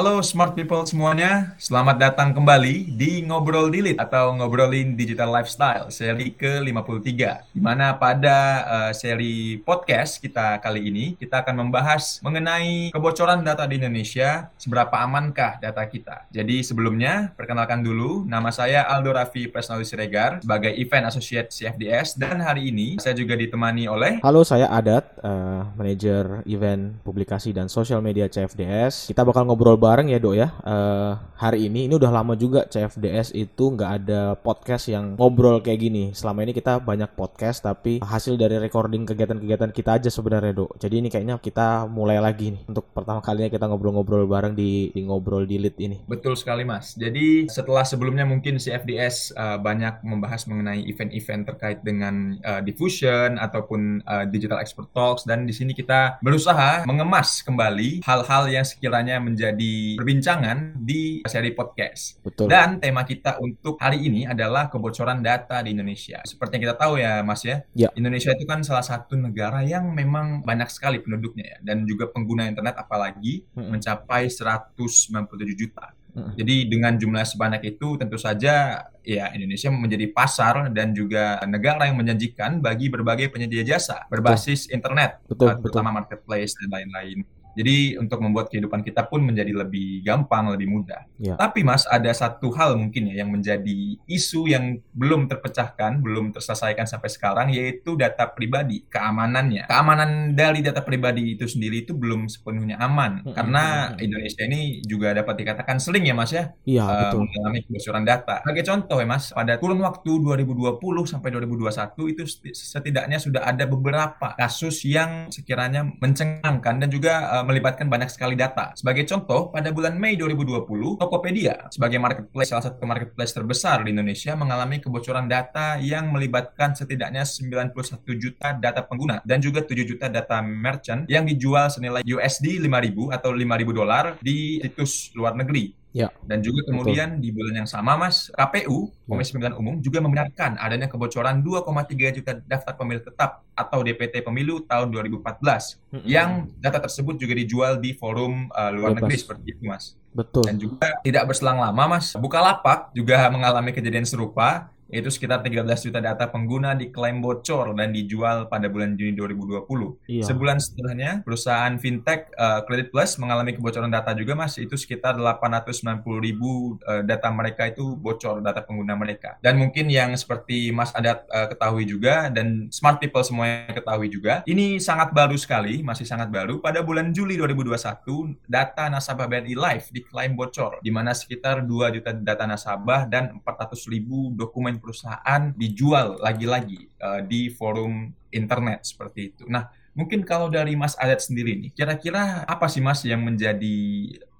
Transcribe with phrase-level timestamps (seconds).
[0.00, 6.32] Halo smart people semuanya, selamat datang kembali di Ngobrol Dilit atau Ngobrolin Digital Lifestyle seri
[6.32, 7.12] ke-53
[7.52, 13.68] di mana pada uh, seri podcast kita kali ini kita akan membahas mengenai kebocoran data
[13.68, 16.24] di Indonesia, seberapa amankah data kita.
[16.32, 22.40] Jadi sebelumnya, perkenalkan dulu, nama saya Aldo Raffi Presnali Siregar sebagai Event Associate CFDS dan
[22.40, 28.00] hari ini saya juga ditemani oleh Halo, saya Adat, uh, manajer event publikasi dan sosial
[28.00, 29.12] media CFDS.
[29.12, 30.54] Kita bakal ngobrol bareng ya dok ya.
[30.62, 35.82] Uh, hari ini ini udah lama juga CFDS itu nggak ada podcast yang ngobrol kayak
[35.82, 36.14] gini.
[36.14, 40.78] Selama ini kita banyak podcast tapi hasil dari recording kegiatan-kegiatan kita aja sebenarnya dok.
[40.78, 45.02] Jadi ini kayaknya kita mulai lagi nih untuk pertama kalinya kita ngobrol-ngobrol bareng di, di
[45.02, 46.06] ngobrol di lead ini.
[46.06, 46.94] Betul sekali mas.
[46.94, 53.42] Jadi setelah sebelumnya mungkin CFDS uh, eh, banyak membahas mengenai event-event terkait dengan uh, diffusion
[53.42, 59.18] ataupun uh, digital expert talks dan di sini kita berusaha mengemas kembali hal-hal yang sekiranya
[59.18, 62.22] menjadi perbincangan di seri podcast.
[62.24, 62.48] Betul.
[62.48, 66.20] Dan tema kita untuk hari ini adalah kebocoran data di Indonesia.
[66.24, 67.62] Seperti yang kita tahu ya, Mas ya.
[67.76, 67.88] ya.
[67.96, 72.48] Indonesia itu kan salah satu negara yang memang banyak sekali penduduknya ya dan juga pengguna
[72.48, 73.68] internet apalagi hmm.
[73.70, 75.96] mencapai 197 juta.
[76.10, 81.96] Jadi dengan jumlah sebanyak itu tentu saja ya Indonesia menjadi pasar dan juga negara yang
[81.98, 84.76] menjanjikan bagi berbagai penyedia jasa berbasis betul.
[84.76, 85.98] internet, betul, terutama betul.
[86.02, 87.18] marketplace dan lain-lain.
[87.54, 91.06] Jadi untuk membuat kehidupan kita pun menjadi lebih gampang, lebih mudah.
[91.18, 91.34] Ya.
[91.34, 96.86] Tapi Mas, ada satu hal mungkin ya yang menjadi isu yang belum terpecahkan, belum terselesaikan
[96.86, 99.66] sampai sekarang, yaitu data pribadi, keamanannya.
[99.66, 104.80] Keamanan dari data pribadi itu sendiri itu belum sepenuhnya aman, hmm, karena hmm, Indonesia ini
[104.86, 108.42] juga dapat dikatakan sering ya Mas ya, ya uh, mengalami kebocoran data.
[108.42, 112.22] Sebagai contoh ya Mas, pada kurun waktu 2020 sampai 2021 itu
[112.54, 118.76] setidaknya sudah ada beberapa kasus yang sekiranya mencengangkan dan juga uh, melibatkan banyak sekali data.
[118.76, 124.36] Sebagai contoh, pada bulan Mei 2020, Tokopedia sebagai marketplace salah satu marketplace terbesar di Indonesia
[124.36, 127.72] mengalami kebocoran data yang melibatkan setidaknya 91
[128.20, 133.30] juta data pengguna dan juga 7 juta data merchant yang dijual senilai USD 5.000 atau
[133.32, 135.79] 5.000 dolar di situs luar negeri.
[135.90, 136.14] Ya.
[136.22, 137.22] Dan juga kemudian Betul.
[137.22, 139.08] di bulan yang sama, Mas, KPU, ya.
[139.10, 144.62] Komisi Pemilihan Umum, juga membenarkan adanya kebocoran 2,3 juta daftar pemilih tetap atau DPT pemilu
[144.64, 146.06] tahun 2014, hmm.
[146.06, 149.02] yang data tersebut juga dijual di forum uh, luar Bebas.
[149.02, 149.98] negeri seperti itu, Mas.
[150.10, 150.46] Betul.
[150.46, 156.02] Dan juga tidak berselang lama, Mas, Bukalapak juga mengalami kejadian serupa yaitu sekitar 13 juta
[156.02, 160.10] data pengguna diklaim bocor dan dijual pada bulan Juni 2020.
[160.10, 160.24] Iya.
[160.26, 166.02] Sebulan setelahnya, perusahaan fintech uh, Credit Plus mengalami kebocoran data juga mas, itu sekitar 890
[166.18, 169.38] ribu uh, data mereka itu bocor, data pengguna mereka.
[169.38, 174.42] Dan mungkin yang seperti Mas Adat uh, ketahui juga, dan smart people semuanya ketahui juga,
[174.50, 176.58] ini sangat baru sekali, masih sangat baru.
[176.58, 182.10] Pada bulan Juli 2021, data nasabah BNI Life diklaim bocor, di mana sekitar 2 juta
[182.10, 189.44] data nasabah dan 400 ribu dokumen perusahaan dijual lagi-lagi uh, di forum internet seperti itu.
[189.46, 193.76] Nah, mungkin kalau dari Mas Adat sendiri nih, kira-kira apa sih Mas yang menjadi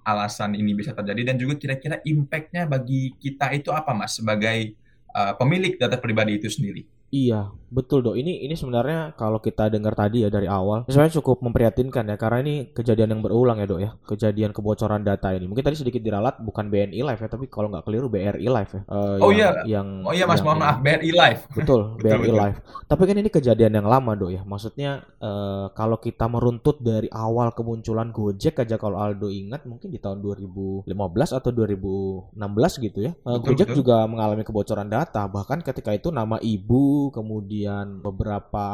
[0.01, 4.75] alasan ini bisa terjadi dan juga kira-kira impact-nya bagi kita itu apa Mas sebagai
[5.13, 6.89] uh, pemilik data pribadi itu sendiri?
[7.11, 8.15] Iya, betul dok.
[8.15, 12.39] Ini ini sebenarnya kalau kita dengar tadi ya dari awal, sebenarnya cukup memprihatinkan ya karena
[12.47, 15.51] ini kejadian yang berulang ya dok ya, kejadian kebocoran data ini.
[15.51, 18.83] Mungkin tadi sedikit diralat bukan BNI Live ya, tapi kalau nggak keliru BRI Live ya.
[18.87, 21.43] Uh, oh yang, iya, yang oh iya mas, yang, mohon maaf BRI Live.
[21.51, 22.59] Betul, BRI Live.
[22.87, 24.43] Tapi kan ini kejadian yang lama dok ya.
[24.47, 29.99] Maksudnya uh, kalau kita meruntut dari awal kemunculan Gojek aja kalau Aldo ingat mungkin di
[29.99, 30.87] tahun 2015
[31.35, 32.39] atau 2016
[32.87, 33.19] gitu ya.
[33.27, 33.79] Uh, betul, Gojek betul.
[33.83, 35.27] juga mengalami kebocoran data.
[35.27, 38.67] Bahkan ketika itu nama ibu kemudian beberapa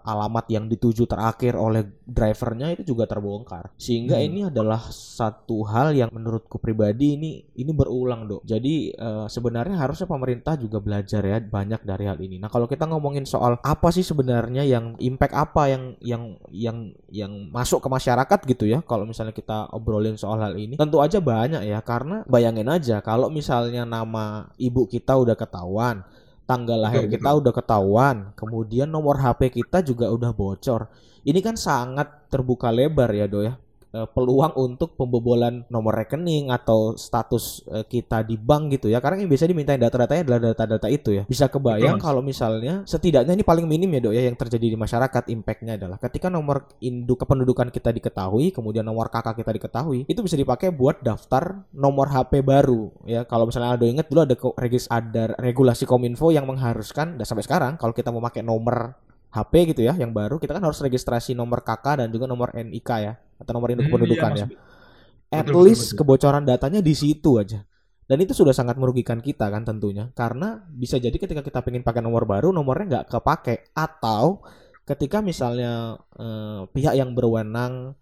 [0.00, 3.68] alamat yang dituju terakhir oleh drivernya itu juga terbongkar.
[3.76, 4.24] Sehingga hmm.
[4.24, 7.30] ini adalah satu hal yang menurutku pribadi ini
[7.60, 8.48] ini berulang, Dok.
[8.48, 12.40] Jadi uh, sebenarnya harusnya pemerintah juga belajar ya banyak dari hal ini.
[12.40, 16.78] Nah, kalau kita ngomongin soal apa sih sebenarnya yang impact apa yang yang yang
[17.12, 18.80] yang masuk ke masyarakat gitu ya.
[18.80, 23.28] Kalau misalnya kita obrolin soal hal ini, tentu aja banyak ya karena bayangin aja kalau
[23.28, 26.06] misalnya nama ibu kita udah ketahuan
[26.44, 30.92] tanggal lahir kita udah ketahuan, kemudian nomor HP kita juga udah bocor.
[31.24, 33.56] Ini kan sangat terbuka lebar ya, Do ya.
[33.94, 38.98] Eh, peluang untuk pembobolan nomor rekening atau status uh, kita di bank gitu ya.
[38.98, 41.22] Karena yang biasa dimintain data-datanya adalah data-data itu ya.
[41.30, 45.30] Bisa kebayang kalau misalnya setidaknya ini paling minim ya dok ya yang terjadi di masyarakat
[45.30, 50.34] impactnya adalah ketika nomor induk kependudukan kita diketahui kemudian nomor kakak kita diketahui itu bisa
[50.34, 53.22] dipakai buat daftar nomor HP baru ya.
[53.30, 57.78] Kalau misalnya ada ingat dulu ada regis ada regulasi kominfo yang mengharuskan dan sampai sekarang
[57.78, 61.66] kalau kita mau pakai nomor HP gitu ya yang baru kita kan harus registrasi nomor
[61.66, 64.46] kakak dan juga nomor NIK ya atau nomor induk hmm, kependudukan iya, ya.
[65.34, 65.98] at betul, least betul.
[66.06, 67.66] kebocoran datanya di situ aja.
[68.04, 72.04] Dan itu sudah sangat merugikan kita kan tentunya karena bisa jadi ketika kita pengen pakai
[72.04, 74.44] nomor baru nomornya nggak kepake atau
[74.84, 77.96] ketika misalnya eh, pihak yang berwenang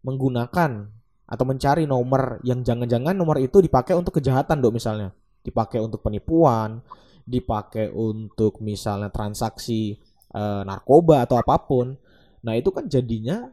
[0.00, 0.88] menggunakan
[1.28, 5.12] atau mencari nomor yang jangan-jangan nomor itu dipakai untuk kejahatan dok misalnya
[5.44, 6.80] dipakai untuk penipuan
[7.28, 10.00] dipakai untuk misalnya transaksi
[10.32, 11.96] eh, narkoba atau apa pun
[12.42, 13.48] nah itu kan jadinya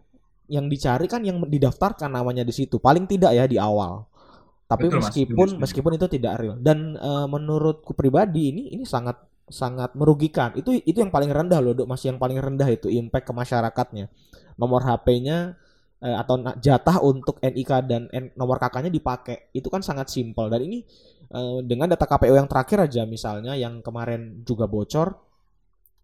[0.50, 4.10] yang dicari kan yang didaftarkan namanya di situ paling tidak ya di awal
[4.70, 9.18] tapi Betul, meskipun mas, meskipun itu tidak real dan uh, menurutku pribadi ini ini sangat
[9.50, 10.54] sangat merugikan.
[10.54, 11.90] Itu itu yang paling rendah loh, Dok.
[11.90, 14.06] Masih yang paling rendah itu impact ke masyarakatnya.
[14.62, 15.58] Nomor HP-nya
[16.06, 19.50] uh, atau jatah untuk NIK dan N, nomor kakaknya dipakai.
[19.52, 20.86] Itu kan sangat simpel dan ini
[21.34, 25.18] uh, dengan data KPU yang terakhir aja misalnya yang kemarin juga bocor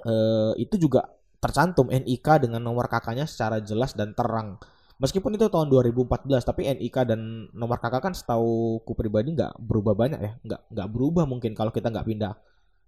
[0.05, 1.09] uh, itu juga
[1.41, 4.57] tercantum NIK dengan nomor kakaknya secara jelas dan terang
[4.95, 9.91] Meskipun itu tahun 2014, tapi NIK dan nomor kakak kan setahu ku pribadi nggak berubah
[9.91, 12.33] banyak ya, nggak nggak berubah mungkin kalau kita nggak pindah.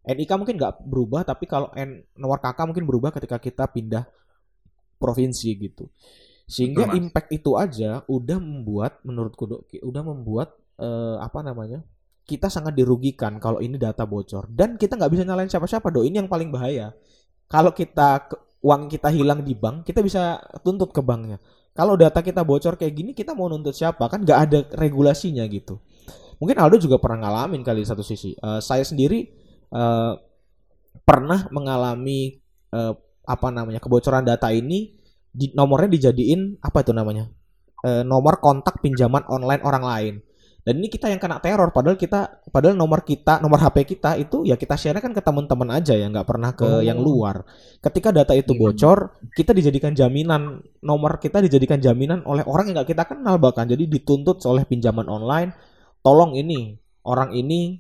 [0.08, 4.08] NIK mungkin nggak berubah, tapi kalau N, nomor kakak mungkin berubah ketika kita pindah
[4.96, 5.92] provinsi gitu.
[6.48, 11.84] Sehingga Betul, impact itu aja udah membuat menurutku udah membuat uh, apa namanya?
[12.28, 16.04] Kita sangat dirugikan kalau ini data bocor dan kita nggak bisa nyalain siapa-siapa dok.
[16.04, 16.92] Ini yang paling bahaya.
[17.48, 18.28] Kalau kita
[18.60, 21.40] uang kita hilang di bank, kita bisa tuntut ke banknya
[21.78, 24.10] kalau data kita bocor kayak gini, kita mau nuntut siapa?
[24.10, 25.78] Kan nggak ada regulasinya gitu.
[26.42, 28.34] Mungkin Aldo juga pernah ngalamin kali satu sisi.
[28.42, 29.30] Uh, saya sendiri
[29.70, 30.18] uh,
[31.06, 32.42] pernah mengalami
[32.74, 32.98] uh,
[33.30, 34.98] apa namanya kebocoran data ini
[35.30, 37.30] di, nomornya dijadiin apa itu namanya
[37.86, 40.14] uh, nomor kontak pinjaman online orang lain
[40.68, 44.44] dan ini kita yang kena teror padahal kita padahal nomor kita nomor HP kita itu
[44.44, 46.84] ya kita share kan ke teman-teman aja ya nggak pernah ke oh.
[46.84, 47.48] yang luar
[47.80, 48.60] ketika data itu iya.
[48.60, 53.64] bocor kita dijadikan jaminan nomor kita dijadikan jaminan oleh orang yang nggak kita kenal bahkan
[53.64, 55.56] jadi dituntut oleh pinjaman online
[56.04, 56.76] tolong ini
[57.08, 57.80] orang ini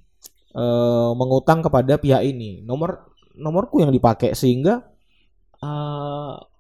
[0.56, 0.64] e,
[1.12, 4.80] mengutang kepada pihak ini nomor nomorku yang dipakai sehingga
[5.60, 5.72] e,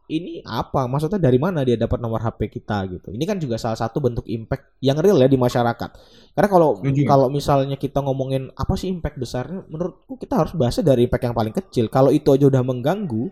[0.07, 0.88] ini apa?
[0.88, 3.12] Maksudnya dari mana dia dapat nomor HP kita gitu.
[3.12, 5.89] Ini kan juga salah satu bentuk impact yang real ya di masyarakat.
[6.31, 11.06] Karena kalau kalau misalnya kita ngomongin apa sih impact besarnya, menurutku kita harus bahas dari
[11.06, 11.86] impact yang paling kecil.
[11.92, 13.27] Kalau itu aja udah mengganggu,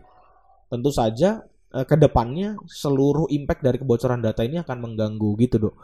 [0.67, 5.75] tentu saja eh, ke depannya seluruh impact dari kebocoran data ini akan mengganggu gitu, Dok.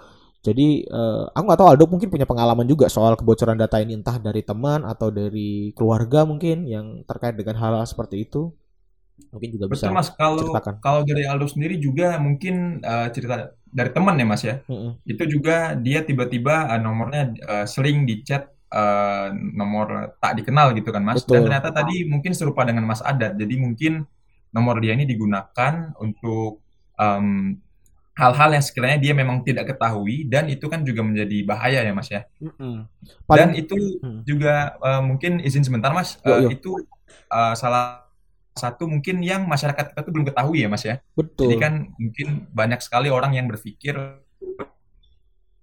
[0.44, 4.20] Jadi eh, aku nggak tahu Aldo mungkin punya pengalaman juga soal kebocoran data ini entah
[4.20, 8.52] dari teman atau dari keluarga mungkin yang terkait dengan hal-hal seperti itu
[9.30, 10.74] mungkin juga bisa Betul Mas, kalau ceritakan.
[10.82, 14.56] kalau dari Aldo sendiri juga mungkin uh, cerita dari teman ya Mas ya.
[14.66, 14.92] Mm-hmm.
[15.06, 20.90] Itu juga dia tiba-tiba uh, nomornya uh, sering di chat uh, nomor tak dikenal gitu
[20.92, 21.24] kan Mas.
[21.24, 21.40] Betul.
[21.40, 23.40] Dan ternyata tadi mungkin serupa dengan Mas Adat.
[23.40, 24.04] Jadi mungkin
[24.52, 26.60] nomor dia ini digunakan untuk
[27.00, 27.56] um,
[28.12, 32.12] hal-hal yang sekiranya dia memang tidak ketahui dan itu kan juga menjadi bahaya ya Mas
[32.12, 32.28] ya.
[32.44, 32.76] Mm-hmm.
[33.32, 34.22] Dan itu mm.
[34.28, 36.50] juga uh, mungkin izin sebentar Mas, uh, yo, yo.
[36.52, 36.72] itu
[37.32, 38.11] uh, salah
[38.52, 41.00] satu mungkin yang masyarakat kita tuh belum ketahui ya Mas ya.
[41.16, 41.52] Betul.
[41.52, 43.96] Jadi kan mungkin banyak sekali orang yang berpikir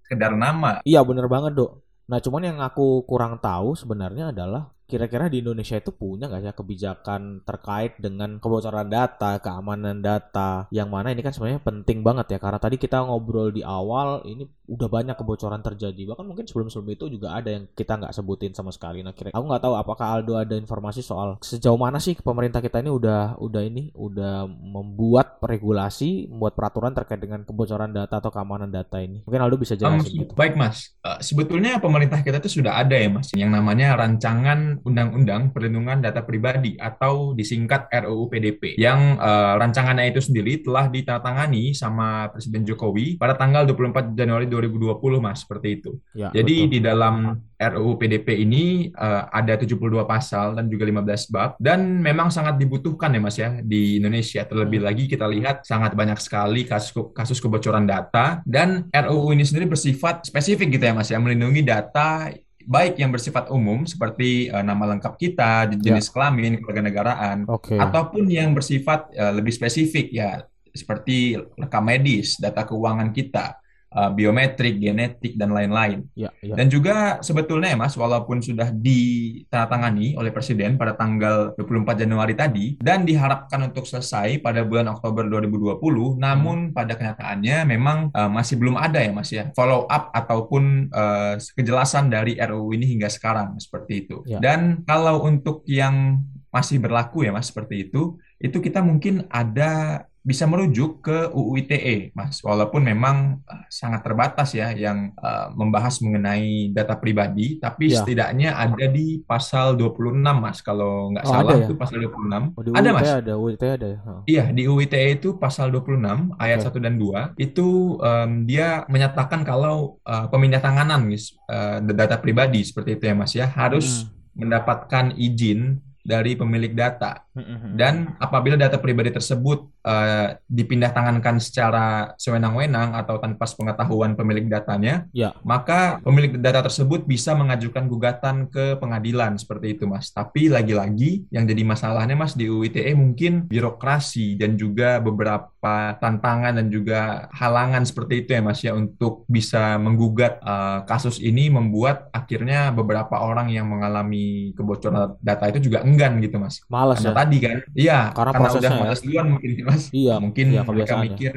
[0.05, 0.81] sekedar nama.
[0.85, 1.85] Iya bener banget dok.
[2.09, 6.53] Nah cuman yang aku kurang tahu sebenarnya adalah kira-kira di Indonesia itu punya nggak ya
[6.57, 12.39] kebijakan terkait dengan kebocoran data, keamanan data, yang mana ini kan sebenarnya penting banget ya
[12.41, 17.05] karena tadi kita ngobrol di awal ini udah banyak kebocoran terjadi bahkan mungkin sebelum-sebelum itu
[17.17, 19.05] juga ada yang kita nggak sebutin sama sekali.
[19.05, 22.81] Nah kira aku nggak tahu apakah Aldo ada informasi soal sejauh mana sih pemerintah kita
[22.81, 28.69] ini udah udah ini udah membuat regulasi, membuat peraturan terkait dengan kebocoran data atau keamanan
[28.73, 29.21] data ini.
[29.25, 30.33] Mungkin Aldo bisa jelasin um, gitu.
[30.33, 35.51] Baik mas, uh, sebetulnya pemerintah kita itu sudah ada ya mas yang namanya rancangan Undang-Undang
[35.51, 42.29] Perlindungan Data Pribadi atau disingkat RUU PDP yang uh, rancangannya itu sendiri telah ditandatangani sama
[42.31, 45.91] Presiden Jokowi pada tanggal 24 Januari 2020 Mas seperti itu.
[46.15, 46.71] Ya, Jadi betul.
[46.71, 47.15] di dalam
[47.59, 49.75] RUU PDP ini uh, ada 72
[50.07, 54.47] pasal dan juga 15 bab dan memang sangat dibutuhkan ya Mas ya di Indonesia.
[54.47, 54.87] Terlebih hmm.
[54.87, 60.23] lagi kita lihat sangat banyak sekali kasus kasus kebocoran data dan RUU ini sendiri bersifat
[60.31, 62.31] spesifik gitu ya Mas ya melindungi data
[62.69, 66.13] baik yang bersifat umum seperti uh, nama lengkap kita, jenis ya.
[66.13, 67.81] kelamin, kewarganegaraan, okay.
[67.81, 73.58] ataupun yang bersifat uh, lebih spesifik ya seperti rekam medis, data keuangan kita
[73.93, 76.05] uh, biometrik, genetik dan lain-lain.
[76.13, 76.55] Ya, ya.
[76.55, 83.03] Dan juga sebetulnya Mas, walaupun sudah ditandatangani oleh Presiden pada tanggal 24 Januari tadi dan
[83.05, 86.75] diharapkan untuk selesai pada bulan Oktober 2020, namun hmm.
[86.75, 92.09] pada kenyataannya memang uh, masih belum ada ya Mas ya follow up ataupun uh, kejelasan
[92.13, 94.21] dari RUU ini hingga sekarang seperti itu.
[94.25, 94.39] Ya.
[94.41, 100.43] Dan kalau untuk yang masih berlaku ya Mas seperti itu, itu kita mungkin ada bisa
[100.43, 102.43] merujuk ke UU ITE, Mas.
[102.43, 108.03] Walaupun memang uh, sangat terbatas ya yang uh, membahas mengenai data pribadi, tapi ya.
[108.03, 110.59] setidaknya ada di pasal 26, Mas.
[110.59, 111.65] Kalau nggak oh, salah ya?
[111.65, 112.59] itu pasal 26.
[112.59, 113.07] Oh, di ada, Mas.
[113.07, 113.99] Ada, UU ITE ada ya.
[114.27, 116.79] Iya, di UU ITE itu pasal 26 ayat okay.
[116.79, 117.67] 1 dan 2 itu
[118.03, 123.47] um, dia menyatakan kalau uh, pemindah tanganan uh, data pribadi seperti itu ya, Mas ya,
[123.47, 124.43] harus hmm.
[124.45, 127.21] mendapatkan izin dari pemilik data.
[127.37, 127.73] Mm-hmm.
[127.77, 135.05] Dan apabila data pribadi tersebut uh, dipindah tangankan secara sewenang-wenang atau tanpa sepengetahuan pemilik datanya,
[135.13, 135.37] yeah.
[135.45, 140.09] maka pemilik data tersebut bisa mengajukan gugatan ke pengadilan seperti itu, Mas.
[140.09, 146.67] Tapi lagi-lagi yang jadi masalahnya, Mas, di UITE mungkin birokrasi dan juga beberapa tantangan dan
[146.73, 152.73] juga halangan seperti itu ya, Mas, ya untuk bisa menggugat uh, kasus ini membuat akhirnya
[152.73, 156.63] beberapa orang yang mengalami kebocoran data itu juga enggan gitu, Mas.
[156.71, 158.79] Malas ya tadi kan iya karena, karena udah ya.
[158.79, 161.33] malas duluan mungkin mas iya mungkin iya, mereka mikir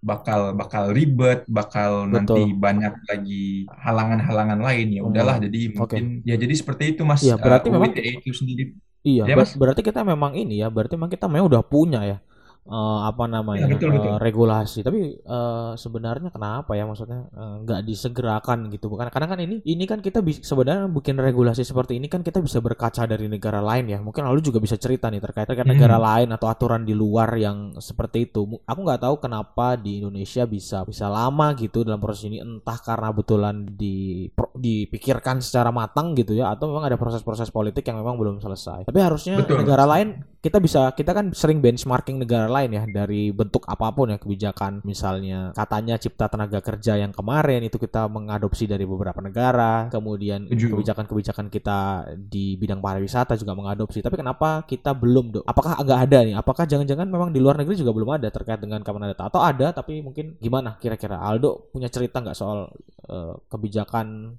[0.00, 2.14] bakal bakal ribet bakal Betul.
[2.14, 5.44] nanti banyak lagi halangan-halangan lain ya udahlah hmm.
[5.50, 6.28] jadi mungkin okay.
[6.28, 9.56] ya jadi seperti itu mas iya berarti uh, memang itu sendiri iya ya, mas?
[9.58, 12.18] berarti kita memang ini ya berarti memang kita memang udah punya ya
[12.66, 14.12] uh, apa namanya ya, betul, betul.
[14.14, 14.80] Uh, regulasi.
[14.82, 16.84] Tapi uh, sebenarnya kenapa ya?
[16.84, 17.30] Maksudnya
[17.62, 18.90] nggak uh, disegerakan gitu.
[18.90, 22.42] Bukan karena kan ini ini kan kita bisa sebenarnya bikin regulasi seperti ini kan kita
[22.42, 23.98] bisa berkaca dari negara lain ya.
[24.02, 25.74] Mungkin lalu juga bisa cerita nih terkait dengan hmm.
[25.78, 28.44] negara lain atau aturan di luar yang seperti itu.
[28.66, 32.42] Aku nggak tahu kenapa di Indonesia bisa bisa lama gitu dalam proses ini.
[32.42, 38.00] Entah karena betulan di dipikirkan secara matang gitu ya atau memang ada proses-proses politik yang
[38.00, 38.88] memang belum selesai.
[38.88, 39.62] Tapi harusnya betul.
[39.62, 44.14] negara lain kita bisa kita kan sering benchmarking negara lain ya dari bentuk apa pun
[44.14, 49.90] ya kebijakan misalnya katanya cipta tenaga kerja yang kemarin itu kita mengadopsi dari beberapa negara
[49.90, 54.04] kemudian kebijakan-kebijakan kita di bidang pariwisata juga mengadopsi.
[54.04, 55.44] Tapi kenapa kita belum dok?
[55.48, 56.34] Apakah agak ada nih?
[56.36, 59.32] Apakah jangan-jangan memang di luar negeri juga belum ada terkait dengan keamanan data?
[59.32, 61.16] Atau ada tapi mungkin gimana kira-kira?
[61.22, 62.68] Aldo punya cerita nggak soal
[63.08, 64.36] uh, kebijakan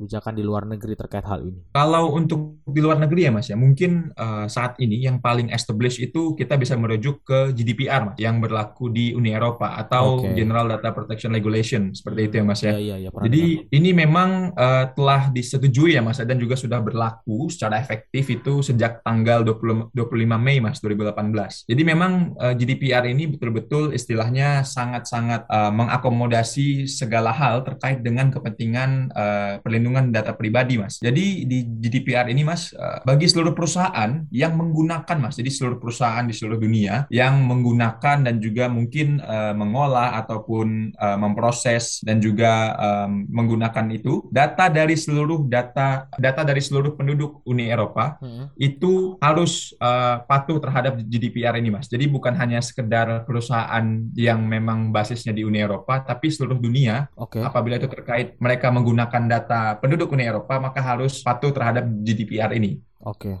[0.00, 1.60] kebijakan di luar negeri terkait hal ini?
[1.76, 6.00] Kalau untuk di luar negeri ya Mas ya, mungkin uh, saat ini yang paling established
[6.00, 10.32] itu kita bisa merujuk ke GDPR Mas, yang berlaku di Uni Eropa atau okay.
[10.32, 12.72] General Data Protection Regulation seperti itu ya Mas ya.
[12.72, 13.76] ya, ya, ya Jadi dengar.
[13.76, 19.04] ini memang uh, telah disetujui ya Mas dan juga sudah berlaku secara efektif itu sejak
[19.04, 20.00] tanggal 20, 25
[20.40, 21.68] Mei Mas 2018.
[21.68, 28.30] Jadi memang uh, eh, GDPR ini betul-betul istilahnya sangat-sangat uh, mengakomodasi segala hal terkait dengan
[28.30, 31.02] kepentingan uh, perlindungan perlindungan data pribadi, Mas.
[31.02, 36.22] Jadi di GDPR ini, Mas, eh, bagi seluruh perusahaan yang menggunakan, Mas, jadi seluruh perusahaan
[36.22, 42.76] di seluruh dunia yang menggunakan dan juga mungkin uh, mengolah ataupun uh, memproses dan juga
[42.78, 48.54] um, menggunakan itu data dari seluruh data data dari seluruh penduduk Uni Eropa hmm.
[48.60, 51.88] itu harus uh, patuh terhadap GDPR ini, Mas.
[51.88, 57.42] Jadi bukan hanya sekedar perusahaan yang memang basisnya di Uni Eropa, tapi seluruh dunia okay.
[57.42, 62.78] apabila itu terkait mereka menggunakan data penduduk Uni Eropa maka harus patuh terhadap GDPR ini.
[63.02, 63.32] Oke.
[63.32, 63.36] Okay.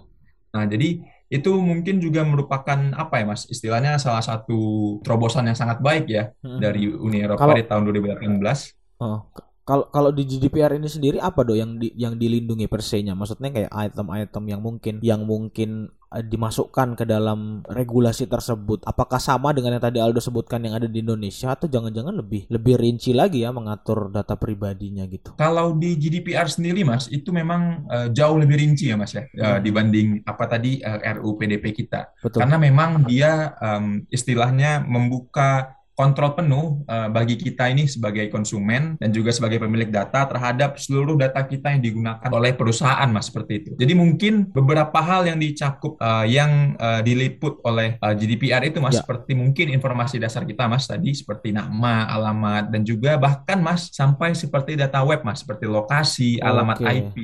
[0.50, 5.78] Nah, jadi itu mungkin juga merupakan apa ya Mas istilahnya salah satu terobosan yang sanget
[5.78, 6.58] baik ya hmm.
[6.58, 8.98] dari Uni Eropa kalau, di tahun 2018.
[8.98, 9.30] Oh,
[9.70, 13.14] kalau kalau di GDPR ini sendiri apa dong yang di, yang dilindungi persenya?
[13.14, 19.54] Maksudnya kayak item-item yang mungkin yang mungkin Eh, dimasukkan ke dalam regulasi tersebut apakah sama
[19.54, 23.46] dengan yang tadi Aldo sebutkan yang ada di Indonesia atau jangan-jangan lebih lebih rinci lagi
[23.46, 28.58] ya mengatur data pribadinya gitu kalau di GDPR sendiri mas itu memang uh, jauh lebih
[28.58, 32.42] rinci ya mas ya uh, dibanding apa tadi uh, RUU PDP kita Betul.
[32.42, 39.12] karena memang dia um, istilahnya membuka kontrol penuh uh, bagi kita ini sebagai konsumen dan
[39.12, 43.70] juga sebagai pemilik data terhadap seluruh data kita yang digunakan oleh perusahaan mas seperti itu.
[43.76, 48.96] Jadi mungkin beberapa hal yang dicakup uh, yang uh, diliput oleh uh, GDPR itu mas
[48.96, 49.04] ya.
[49.04, 54.32] seperti mungkin informasi dasar kita mas tadi seperti nama, alamat dan juga bahkan mas sampai
[54.32, 56.96] seperti data web mas seperti lokasi, alamat okay.
[57.04, 57.16] IP,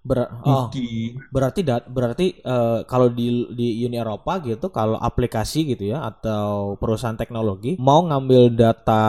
[0.00, 0.72] Ber oh,
[1.28, 6.80] berarti dat berarti uh, kalau di di Uni Eropa gitu kalau aplikasi gitu ya atau
[6.80, 9.04] perusahaan teknologi mau ngambil data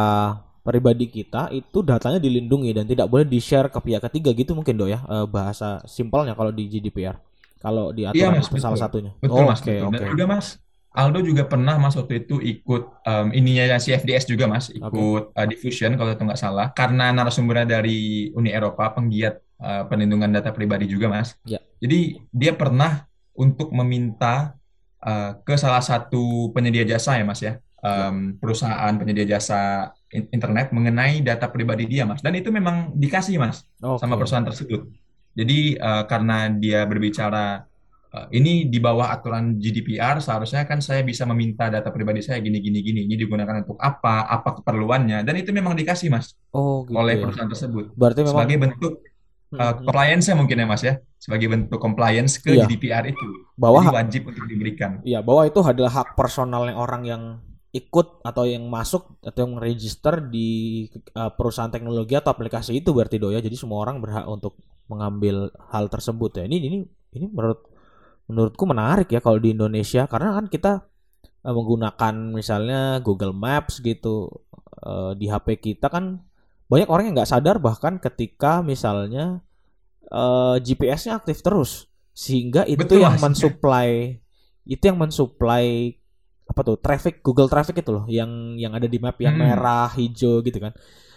[0.61, 4.89] pribadi kita itu datanya dilindungi dan tidak boleh di-share ke pihak ketiga gitu mungkin dok
[4.91, 7.15] ya uh, bahasa simpelnya kalau di GDPR.
[7.61, 9.13] Kalau di aturan iya, mas, salah satunya.
[9.21, 9.61] Betul oh, mas.
[9.61, 9.95] Oke okay, oke.
[9.95, 10.09] Okay.
[10.11, 10.47] juga mas
[10.91, 15.39] Aldo juga pernah mas waktu itu ikut um, ininya CFDS juga mas ikut okay.
[15.39, 20.49] uh, diffusion kalau itu nggak salah karena narasumbernya dari Uni Eropa penggiat uh, perlindungan data
[20.51, 21.37] pribadi juga mas.
[21.45, 21.61] Ya.
[21.77, 23.05] Jadi dia pernah
[23.37, 24.57] untuk meminta
[25.05, 31.23] uh, ke salah satu penyedia jasa ya mas ya um, perusahaan penyedia jasa internet mengenai
[31.23, 34.01] data pribadi dia mas dan itu memang dikasih mas okay.
[34.01, 34.89] sama perusahaan tersebut.
[35.31, 37.63] Jadi uh, karena dia berbicara
[38.11, 42.59] uh, ini di bawah aturan GDPR seharusnya kan saya bisa meminta data pribadi saya gini
[42.59, 46.99] gini gini ini digunakan untuk apa apa keperluannya dan itu memang dikasih mas oh, gitu
[46.99, 47.21] oleh ya.
[47.23, 48.93] perusahaan tersebut berarti memang sebagai bentuk
[49.55, 50.95] uh, compliance mungkin ya mas ya.
[51.21, 52.65] Sebagai bentuk compliance ke iya.
[52.65, 53.25] GDPR itu.
[53.59, 54.99] Bahwa Jadi wajib untuk diberikan.
[55.05, 57.23] Iya bahwa itu adalah hak personalnya orang yang
[57.71, 63.15] ikut atau yang masuk atau yang register di uh, perusahaan teknologi atau aplikasi itu berarti
[63.19, 63.39] do ya.
[63.39, 64.59] Jadi semua orang berhak untuk
[64.91, 66.43] mengambil hal tersebut ya.
[66.47, 66.77] Ini ini
[67.15, 67.63] ini menurut
[68.27, 70.03] menurutku menarik ya kalau di Indonesia.
[70.09, 70.83] Karena kan kita
[71.47, 74.27] uh, menggunakan misalnya Google Maps gitu
[74.83, 76.30] uh, di HP kita kan
[76.71, 79.43] banyak orang yang nggak sadar bahkan ketika misalnya
[80.07, 84.23] uh, GPS-nya aktif terus sehingga itu Betul, yang mensuplai
[84.63, 85.99] itu yang mensuplai
[86.47, 89.43] apa tuh traffic Google Traffic itu loh yang yang ada di map yang hmm.
[89.43, 90.71] merah hijau gitu kan.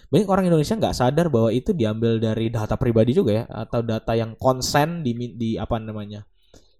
[0.07, 4.15] Banyak orang Indonesia nggak sadar bahwa itu diambil dari data pribadi juga ya atau data
[4.15, 6.23] yang konsen di di apa namanya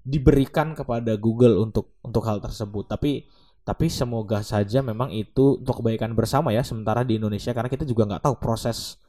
[0.05, 2.87] diberikan kepada Google untuk untuk hal tersebut.
[2.87, 3.27] Tapi
[3.65, 8.05] tapi semoga saja memang itu untuk kebaikan bersama ya sementara di Indonesia karena kita juga
[8.05, 9.01] nggak tahu proses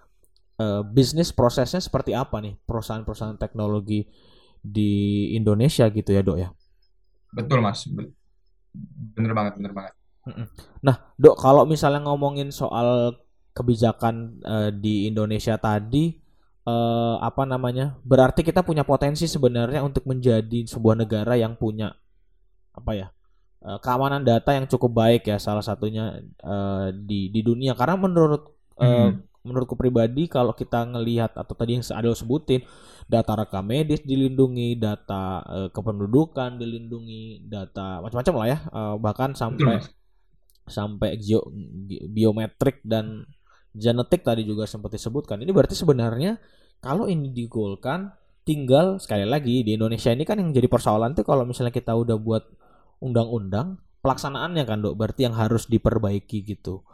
[0.56, 4.08] uh, bisnis prosesnya seperti apa nih perusahaan-perusahaan teknologi
[4.64, 6.48] di Indonesia gitu ya dok ya?
[7.36, 7.84] Betul mas.
[9.12, 9.92] Bener banget bener banget.
[10.80, 13.12] Nah dok kalau misalnya ngomongin soal
[13.52, 16.16] kebijakan uh, di Indonesia tadi
[16.64, 21.92] uh, apa namanya berarti kita punya potensi sebenarnya untuk menjadi sebuah negara yang punya
[22.76, 23.08] apa ya
[23.62, 28.52] uh, keamanan data yang cukup baik ya salah satunya uh, di di dunia karena menurut
[28.80, 29.44] uh, hmm.
[29.46, 32.66] menurutku pribadi kalau kita ngelihat atau tadi yang ada sebutin
[33.06, 39.78] data rekam medis dilindungi, data uh, kependudukan dilindungi, data macam-macam lah ya, uh, bahkan sampai
[39.78, 39.94] Betul.
[40.66, 41.46] sampai geo,
[42.10, 43.22] biometrik dan
[43.70, 45.38] genetik tadi juga sempat disebutkan.
[45.38, 46.42] Ini berarti sebenarnya
[46.82, 48.10] kalau ini digolkan
[48.42, 52.18] tinggal sekali lagi di Indonesia ini kan yang jadi persoalan tuh kalau misalnya kita udah
[52.18, 52.42] buat
[53.02, 54.94] undang-undang pelaksanaannya kan dok?
[54.94, 56.86] Berarti yang harus diperbaiki gitu.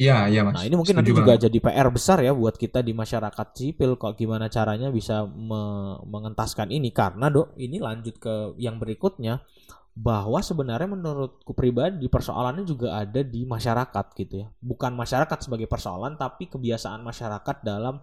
[0.00, 0.56] Iya, iya mas.
[0.56, 4.00] Nah ini mungkin Setuju nanti juga jadi PR besar ya buat kita di masyarakat sipil
[4.00, 5.60] kok gimana caranya bisa me
[6.08, 6.88] mengentaskan ini.
[6.88, 9.44] Karena dok ini lanjut ke yang berikutnya
[9.92, 14.48] bahwa sebenarnya menurutku pribadi persoalannya juga ada di masyarakat gitu ya.
[14.64, 18.00] Bukan masyarakat sebagai persoalan tapi kebiasaan masyarakat dalam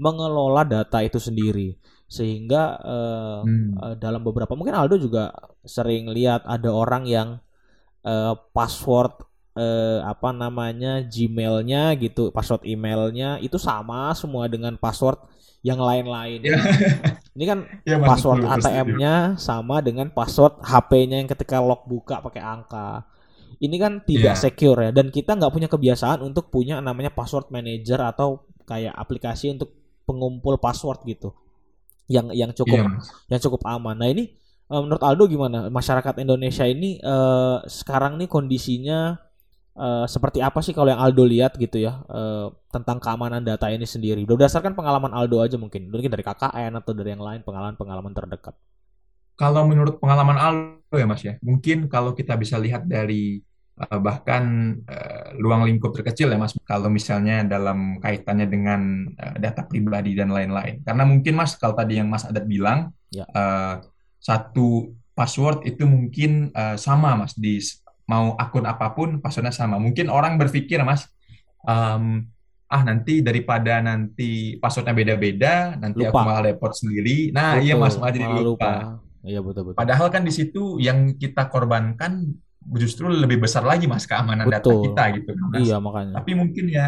[0.00, 1.76] mengelola data itu sendiri.
[2.08, 3.70] Sehingga uh, hmm.
[3.76, 5.36] uh, dalam beberapa mungkin Aldo juga
[5.66, 7.28] sering lihat ada orang yang
[8.06, 9.26] uh, password
[9.56, 15.18] eh, apa namanya Gmailnya gitu, password emailnya itu sama semua dengan password
[15.64, 16.46] yang lain-lain.
[16.46, 16.62] Yeah.
[17.36, 23.02] Ini kan yeah, password ATM-nya sama dengan password HP-nya yang ketika lock buka pakai angka.
[23.56, 24.42] Ini kan tidak yeah.
[24.46, 29.50] secure ya dan kita nggak punya kebiasaan untuk punya namanya password manager atau kayak aplikasi
[29.50, 29.72] untuk
[30.04, 31.32] pengumpul password gitu.
[32.06, 33.96] Yang yang cukup yeah, yang cukup aman.
[33.98, 34.36] Nah, ini
[34.72, 35.70] eh, menurut Aldo gimana?
[35.70, 39.26] Masyarakat Indonesia ini uh, sekarang nih kondisinya
[39.76, 43.84] Uh, seperti apa sih kalau yang Aldo lihat gitu ya uh, tentang keamanan data ini
[43.84, 44.24] sendiri?
[44.24, 48.56] Berdasarkan pengalaman Aldo aja mungkin, mungkin dari KKN atau dari yang lain pengalaman-pengalaman terdekat.
[49.36, 53.36] Kalau menurut pengalaman Aldo ya Mas ya, mungkin kalau kita bisa lihat dari
[53.76, 59.68] uh, bahkan uh, luang lingkup terkecil ya Mas, kalau misalnya dalam kaitannya dengan uh, data
[59.68, 60.80] pribadi dan lain-lain.
[60.88, 63.28] Karena mungkin Mas kalau tadi yang Mas Adat bilang ya.
[63.28, 63.84] uh,
[64.26, 67.62] satu password itu mungkin uh, sama Mas di
[68.06, 69.78] mau akun apa pun passwordnya sama.
[69.82, 71.10] Mungkin orang berpikir mas,
[71.66, 72.22] um,
[72.66, 76.10] ah nanti daripada nanti passwordnya beda-beda, nanti lupa.
[76.14, 77.34] aku malah repot sendiri.
[77.34, 78.42] Nah iya, betul, iya mas malah jadi lupa.
[78.42, 78.72] lupa.
[79.26, 79.78] Iya betul betul.
[79.78, 82.30] Padahal kan di situ yang kita korbankan
[82.78, 84.86] justru lebih besar lagi mas keamanan betul.
[84.86, 85.66] data kita gitu mas.
[85.66, 86.14] Iya makanya.
[86.22, 86.86] Tapi mungkin ya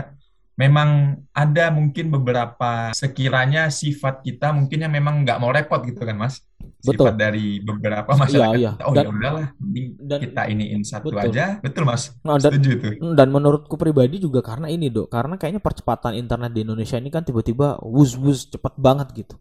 [0.58, 6.18] memang ada mungkin beberapa sekiranya sifat kita mungkin yang memang nggak mau repot gitu kan
[6.18, 6.42] mas
[6.82, 7.06] betul.
[7.10, 8.58] sifat dari beberapa iya, masyarakat.
[8.58, 8.86] iya, iya.
[8.86, 9.46] oh dan, ya udahlah
[9.98, 11.26] dan, kita iniin satu betul.
[11.26, 11.44] aja.
[11.58, 12.02] Betul mas.
[12.22, 15.10] Nah, dan, setuju itu dan menurutku pribadi juga karena ini dok.
[15.10, 19.36] Karena kayaknya percepatan internet di Indonesia ini kan tiba-tiba wus wus cepat banget gitu.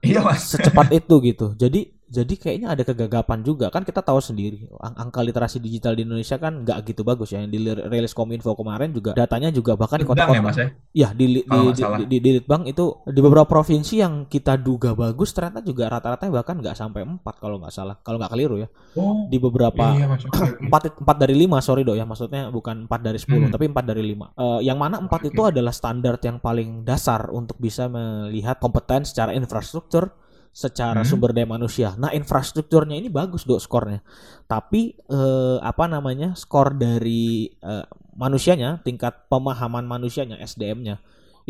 [0.00, 0.56] Iya mas.
[0.56, 1.52] Secepat itu gitu.
[1.54, 3.70] Jadi jadi kayaknya ada kegagapan juga.
[3.70, 7.38] Kan kita tahu sendiri angka literasi digital di Indonesia kan nggak gitu bagus ya.
[7.46, 10.68] Yang dirilis Kominfo kemarin juga datanya juga bahkan di kota-kota ya, mas, ya?
[10.90, 14.98] ya di di, di, di, di, di Litbang itu di beberapa provinsi yang kita duga
[14.98, 17.94] bagus ternyata juga rata-rata bahkan nggak sampai empat kalau nggak salah.
[18.02, 18.68] Kalau nggak keliru ya.
[18.98, 20.10] Oh, di beberapa iya,
[20.66, 22.02] empat empat dari lima sorry dok ya.
[22.02, 23.54] Maksudnya bukan empat dari sepuluh hmm.
[23.54, 24.34] tapi empat dari lima.
[24.34, 25.30] Uh, yang mana empat okay.
[25.30, 30.10] itu adalah standar yang paling dasar untuk bisa melihat kompeten secara infrastruktur
[30.50, 31.08] secara hmm.
[31.08, 31.94] sumber daya manusia.
[31.94, 34.02] Nah, infrastrukturnya ini bagus dok skornya.
[34.50, 36.34] Tapi eh, apa namanya?
[36.34, 37.86] skor dari eh,
[38.18, 40.98] manusianya, tingkat pemahaman manusianya, SDM-nya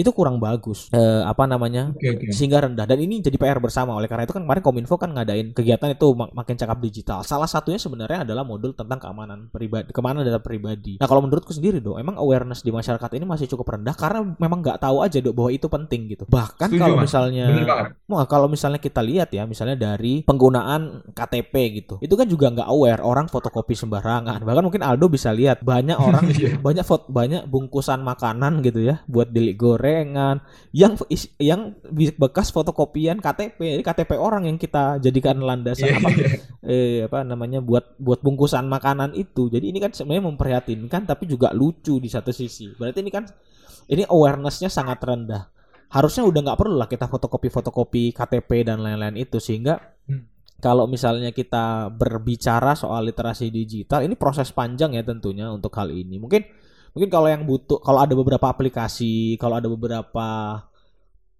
[0.01, 0.89] itu kurang bagus.
[0.97, 1.93] Uh, apa namanya?
[1.93, 2.33] Okay, okay.
[2.33, 2.89] sehingga rendah.
[2.89, 3.93] Dan ini jadi PR bersama.
[3.93, 7.21] Oleh karena itu kan kemarin Kominfo kan ngadain kegiatan itu mak makin cakap digital.
[7.21, 10.97] Salah satunya sebenarnya adalah modul tentang keamanan pribadi keamanan data pribadi.
[10.97, 14.65] Nah kalau menurutku sendiri dong emang awareness di masyarakat ini masih cukup rendah karena memang
[14.65, 16.25] nggak tahu aja dok bahwa itu penting gitu.
[16.25, 17.45] Bahkan kalau misalnya
[18.09, 22.69] wah kalau misalnya kita lihat ya misalnya dari penggunaan KTP gitu itu kan juga nggak
[22.73, 23.03] aware.
[23.05, 24.41] Orang fotokopi sembarangan.
[24.41, 26.57] Bahkan mungkin Aldo bisa lihat banyak orang iya.
[26.57, 30.37] banyak foto banyak bungkusan makanan gitu ya buat delik gorengan
[30.71, 30.95] yang
[31.43, 31.75] yang
[32.15, 36.35] bekas fotokopian KTP, jadi KTP orang yang kita jadikan landasan yeah, apa yeah.
[36.63, 39.51] eh apa namanya buat buat bungkusan makanan itu.
[39.51, 42.71] Jadi ini kan sebenarnya memprihatinkan tapi juga lucu di satu sisi.
[42.79, 43.27] Berarti ini kan
[43.91, 45.51] ini awarenessnya sangat rendah.
[45.91, 49.75] Harusnya udah nggak perlu lah kita fotokopi-fotokopi KTP dan lain-lain itu sehingga
[50.07, 50.55] hmm.
[50.63, 56.23] kalau misalnya kita berbicara soal literasi digital ini proses panjang ya tentunya untuk hal ini.
[56.23, 60.29] Mungkin mungkin kalau yang butuh kalau ada beberapa aplikasi kalau ada beberapa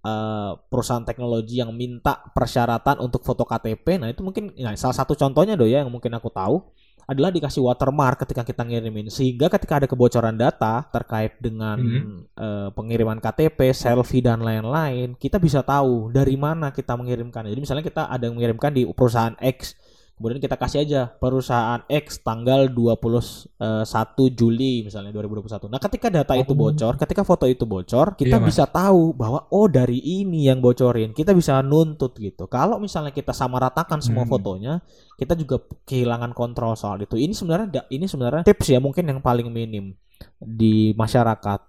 [0.05, 5.19] uh, perusahaan teknologi yang minta persyaratan untuk foto KTP nah itu mungkin ya, salah satu
[5.19, 6.63] contohnya do ya yang mungkin aku tahu
[7.11, 12.39] adalah dikasih watermark ketika kita ngirimin sehingga ketika ada kebocoran data terkait dengan hmm.
[12.39, 17.51] uh, pengiriman KTP, selfie dan lain-lain, kita bisa tahu dari mana kita mengirimkan.
[17.51, 19.75] Jadi misalnya kita ada yang mengirimkan di perusahaan X
[20.21, 25.73] Kemudian kita kasih aja perusahaan X tanggal 21 eh, Juli misalnya 2021.
[25.73, 26.61] Nah, ketika data itu oh.
[26.61, 31.17] bocor, ketika foto itu bocor, kita iya, bisa tahu bahwa oh dari ini yang bocorin.
[31.17, 32.45] Kita bisa nuntut gitu.
[32.53, 34.33] Kalau misalnya kita sama ratakan semua hmm.
[34.37, 34.85] fotonya,
[35.17, 35.57] kita juga
[35.89, 37.17] kehilangan kontrol soal itu.
[37.17, 39.97] Ini sebenarnya ini sebenarnya tips ya mungkin yang paling minim
[40.37, 41.65] di masyarakat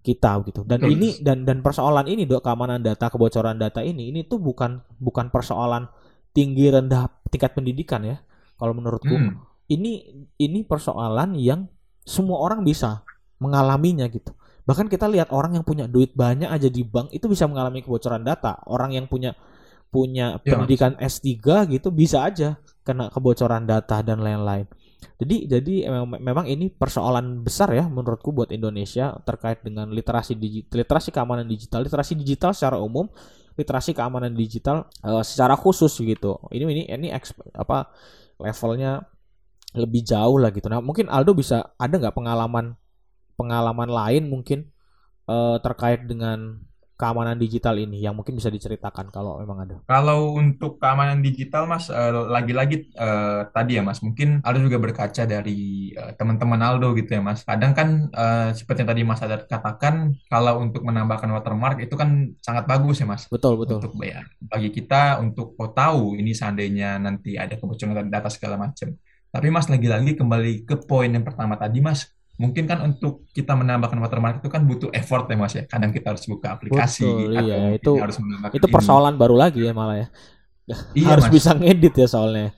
[0.00, 0.64] kita gitu.
[0.64, 4.80] Dan ini dan dan persoalan ini dok keamanan data, kebocoran data ini ini tuh bukan
[4.96, 5.92] bukan persoalan
[6.32, 8.20] tinggi rendah tingkat pendidikan ya.
[8.56, 9.68] Kalau menurutku hmm.
[9.72, 11.68] ini ini persoalan yang
[12.02, 13.06] semua orang bisa
[13.38, 14.34] mengalaminya gitu.
[14.62, 18.22] Bahkan kita lihat orang yang punya duit banyak aja di bank itu bisa mengalami kebocoran
[18.22, 18.62] data.
[18.70, 19.34] Orang yang punya
[19.92, 21.20] punya ya, pendidikan mas.
[21.20, 21.28] S3
[21.68, 24.64] gitu bisa aja kena kebocoran data dan lain-lain.
[25.18, 25.74] Jadi jadi
[26.06, 31.82] memang ini persoalan besar ya menurutku buat Indonesia terkait dengan literasi digital, literasi keamanan digital,
[31.82, 33.10] literasi digital secara umum
[33.56, 36.40] literasi keamanan digital uh, secara khusus gitu.
[36.48, 37.08] Ini ini ini
[37.54, 37.92] apa
[38.40, 39.04] levelnya
[39.76, 40.68] lebih jauh lah gitu.
[40.68, 42.76] Nah mungkin Aldo bisa ada nggak pengalaman
[43.36, 44.68] pengalaman lain mungkin
[45.28, 46.60] uh, terkait dengan
[47.02, 49.76] keamanan digital ini yang mungkin bisa diceritakan kalau memang ada?
[49.90, 55.26] Kalau untuk keamanan digital, Mas, uh, lagi-lagi uh, tadi ya, Mas, mungkin Aldo juga berkaca
[55.26, 57.42] dari uh, teman-teman Aldo gitu ya, Mas.
[57.42, 62.38] Kadang kan uh, seperti yang tadi Mas Adar katakan, kalau untuk menambahkan watermark itu kan
[62.38, 63.26] sangat bagus ya, Mas.
[63.26, 63.82] Betul, betul.
[63.82, 68.94] Untuk ya, bagi kita untuk oh, tahu ini seandainya nanti ada kebocoran data segala macam.
[69.32, 72.06] Tapi Mas lagi-lagi kembali ke poin yang pertama tadi, Mas
[72.42, 75.62] mungkin kan untuk kita menambahkan watermark itu kan butuh effort ya mas ya.
[75.70, 77.78] Kadang kita harus buka aplikasi Betul, atau iya.
[77.78, 78.16] itu harus
[78.50, 79.20] itu persoalan ini.
[79.22, 80.08] baru lagi ya malah ya.
[80.98, 81.34] Iya, harus mas.
[81.38, 82.50] bisa ngedit ya soalnya.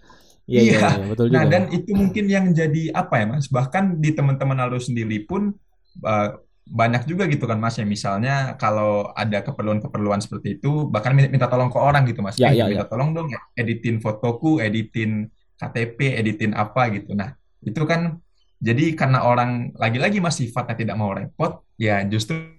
[0.45, 1.37] Iya, iya, iya, iya betul nah, juga.
[1.41, 3.47] nah dan itu mungkin yang jadi apa ya mas?
[3.53, 5.53] Bahkan di teman-teman Aldo sendiri pun
[6.05, 6.29] uh,
[6.65, 7.85] banyak juga gitu kan mas ya.
[7.85, 12.41] Misalnya kalau ada keperluan-keperluan seperti itu bahkan minta, tolong ke orang gitu mas.
[12.41, 12.93] Ya, eh, ya, minta ya.
[12.93, 13.41] tolong dong ya.
[13.57, 15.29] Editin fotoku editin
[15.61, 17.13] KTP editin apa gitu.
[17.13, 18.24] Nah itu kan
[18.65, 22.57] jadi karena orang lagi-lagi masih sifatnya tidak mau repot, ya justru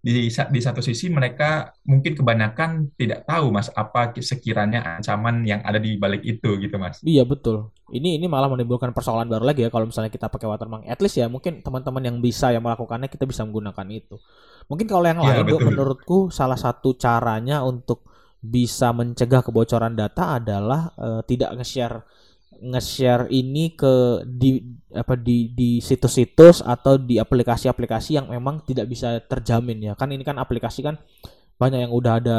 [0.00, 5.82] di, di satu sisi mereka mungkin kebanyakan tidak tahu mas apa sekiranya ancaman yang ada
[5.82, 7.02] di balik itu gitu mas.
[7.02, 7.74] Iya betul.
[7.90, 10.86] Ini ini malah menimbulkan persoalan baru lagi ya kalau misalnya kita pakai watermark.
[10.86, 14.16] At least ya mungkin teman-teman yang bisa yang melakukannya kita bisa menggunakan itu.
[14.70, 18.06] Mungkin kalau yang ya, lain menurutku salah satu caranya untuk
[18.40, 22.06] bisa mencegah kebocoran data adalah uh, tidak nge-share
[22.60, 24.60] nge-share ini ke di
[24.92, 29.92] apa di di situs-situs atau di aplikasi-aplikasi yang memang tidak bisa terjamin ya.
[29.96, 31.00] Kan ini kan aplikasi kan
[31.56, 32.38] banyak yang udah ada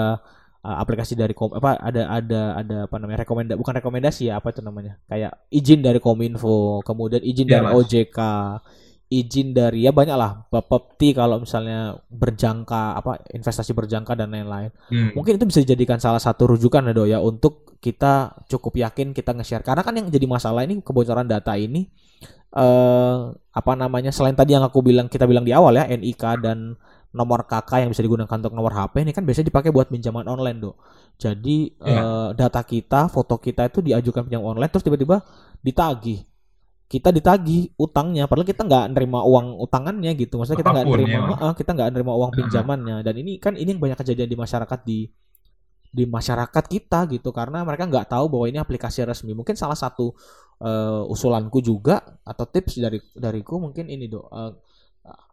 [0.65, 4.53] uh, aplikasi dari kom apa ada ada ada apa namanya rekomendasi bukan rekomendasi ya apa
[4.53, 7.73] itu namanya kayak izin dari Kominfo kemudian izin ya, dari mas.
[7.77, 8.19] OJK
[9.11, 15.19] izin dari ya banyak lah Bapepti kalau misalnya berjangka apa investasi berjangka dan lain-lain hmm.
[15.19, 19.35] mungkin itu bisa dijadikan salah satu rujukan ya do ya untuk kita cukup yakin kita
[19.35, 21.91] nge-share karena kan yang jadi masalah ini kebocoran data ini
[22.55, 26.79] eh apa namanya selain tadi yang aku bilang kita bilang di awal ya NIK dan
[27.11, 30.63] nomor KK yang bisa digunakan untuk nomor HP ini kan biasanya dipakai buat pinjaman online
[30.63, 30.71] do
[31.19, 32.31] jadi yeah.
[32.31, 35.19] eh, data kita foto kita itu diajukan pinjam online terus tiba-tiba
[35.59, 36.23] ditagih
[36.91, 41.19] kita ditagih utangnya padahal kita nggak nerima uang utangannya gitu maksudnya kita nggak nerima ya.
[41.39, 44.79] uh, kita nggak nerima uang pinjamannya dan ini kan ini yang banyak kejadian di masyarakat
[44.83, 44.99] di
[45.91, 50.11] di masyarakat kita gitu karena mereka nggak tahu bahwa ini aplikasi resmi mungkin salah satu
[50.59, 54.51] uh, usulanku juga atau tips dari dariku mungkin ini do uh,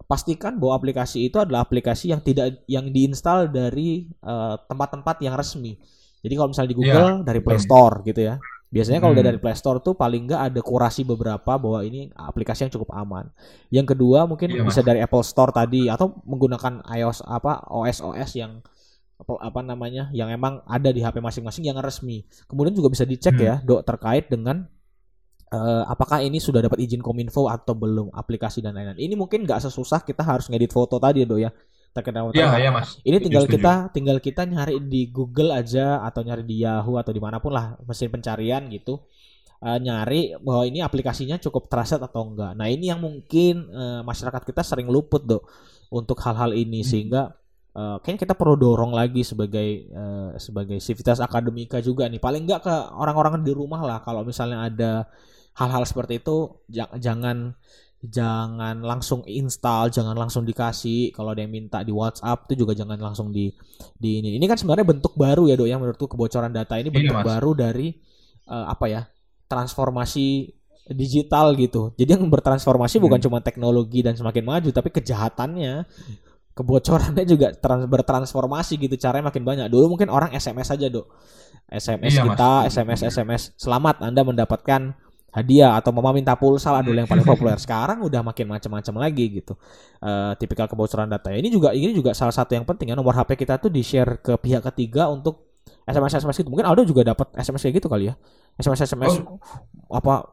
[0.09, 5.37] pastikan bahwa aplikasi itu adalah aplikasi yang tidak yang diinstal dari eh, tempat-tempat uh, yang
[5.37, 5.77] resmi.
[6.25, 7.27] Jadi kalau misalnya di iya, Google yeah.
[7.29, 8.41] dari Play Store gitu ya.
[8.69, 9.25] Biasanya kalau hmm.
[9.25, 13.33] dari Play Store tuh paling nggak ada kurasi beberapa bahwa ini aplikasi yang cukup aman.
[13.73, 14.89] Yang kedua mungkin yeah, bisa mas.
[14.93, 18.61] dari Apple Store tadi atau menggunakan iOS apa OS OS yang
[19.19, 22.29] apa namanya yang emang ada di HP masing-masing yang resmi.
[22.45, 23.45] Kemudian juga bisa dicek hmm.
[23.45, 24.69] ya, dok terkait dengan
[25.51, 29.01] uh, apakah ini sudah dapat izin kominfo atau belum aplikasi dan lain-lain.
[29.01, 31.51] Ini mungkin nggak sesusah kita harus ngedit foto tadi ya, dok ya.
[31.99, 33.03] Terkenal ya, ya, mas.
[33.03, 37.19] Ini tinggal kita tinggal kita nyari di Google aja atau nyari di Yahoo atau di
[37.19, 39.03] mana pun lah mesin pencarian gitu.
[39.59, 42.55] Uh, nyari bahwa ini aplikasinya cukup trusted atau enggak.
[42.55, 45.51] Nah ini yang mungkin uh, masyarakat kita sering luput dok
[45.91, 46.89] untuk hal-hal ini hmm.
[46.89, 47.35] sehingga
[47.75, 52.71] uh, kayaknya kita perlu dorong lagi sebagai uh, sebagai sivitas akademika juga nih paling enggak
[52.71, 55.11] ke orang-orang di rumah lah kalau misalnya ada
[55.59, 56.63] hal-hal seperti itu
[57.03, 57.59] jangan
[57.99, 61.11] jangan langsung install, jangan langsung dikasih.
[61.11, 63.51] Kalau ada yang minta di WhatsApp itu juga jangan langsung di
[63.99, 64.39] di ini.
[64.39, 67.27] Ini kan sebenarnya bentuk baru ya, Dok, yang menurutku kebocoran data ini iya, bentuk iya,
[67.27, 67.89] baru dari
[68.47, 69.03] uh, apa ya?
[69.49, 70.53] transformasi
[70.93, 71.97] digital gitu.
[71.97, 73.05] Jadi yang bertransformasi hmm.
[73.09, 75.89] bukan cuma teknologi dan semakin maju, tapi kejahatannya
[76.59, 81.07] kebocorannya juga trans bertransformasi gitu caranya makin banyak dulu mungkin orang SMS aja dok
[81.71, 82.75] SMS iya, kita mas.
[82.75, 87.57] SMS SMS selamat anda mendapatkan hadiah atau mau minta pulsa lah dulu yang paling populer.
[87.61, 89.55] Sekarang udah makin macam-macam lagi gitu.
[90.01, 91.33] Uh, tipikal kebocoran data.
[91.33, 94.37] Ini juga ini juga salah satu yang penting ya nomor HP kita tuh di-share ke
[94.37, 95.49] pihak ketiga untuk
[95.89, 96.49] SMS SMS gitu.
[96.53, 98.15] Mungkin Aldo juga dapat SMS kayak gitu kali ya.
[98.61, 99.41] SMS SMS oh.
[99.93, 100.29] apa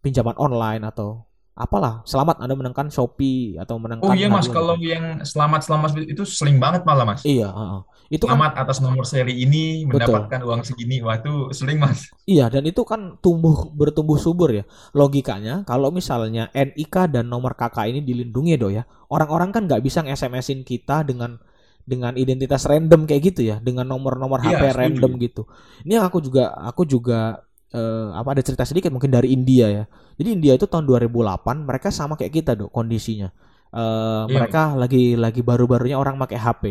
[0.00, 1.25] pinjaman online atau
[1.56, 6.60] apalah selamat Anda menangkan Shopee atau menangkan Oh iya Mas, kalau yang selamat-selamat itu sering
[6.60, 7.24] banget malah Mas.
[7.24, 7.82] Iya, uh, uh.
[8.12, 10.48] Itu kan selamat kan, atas nomor seri ini mendapatkan betul.
[10.52, 11.00] uang segini.
[11.00, 12.12] Wah, itu sering Mas.
[12.28, 14.68] Iya, dan itu kan tumbuh bertumbuh subur ya.
[14.92, 18.84] Logikanya kalau misalnya NIK dan nomor KK ini dilindungi do ya.
[19.08, 21.40] Orang-orang kan nggak bisa nge-SMS-in kita dengan
[21.86, 25.46] dengan identitas random kayak gitu ya, dengan nomor-nomor HP iya, random gitu.
[25.86, 29.84] Ini aku juga aku juga uh, apa ada cerita sedikit mungkin dari India ya.
[30.16, 33.28] Jadi India itu tahun 2008 mereka sama kayak kita dok kondisinya.
[33.76, 34.40] Uh, yeah.
[34.40, 36.64] mereka lagi lagi baru-barunya orang pakai HP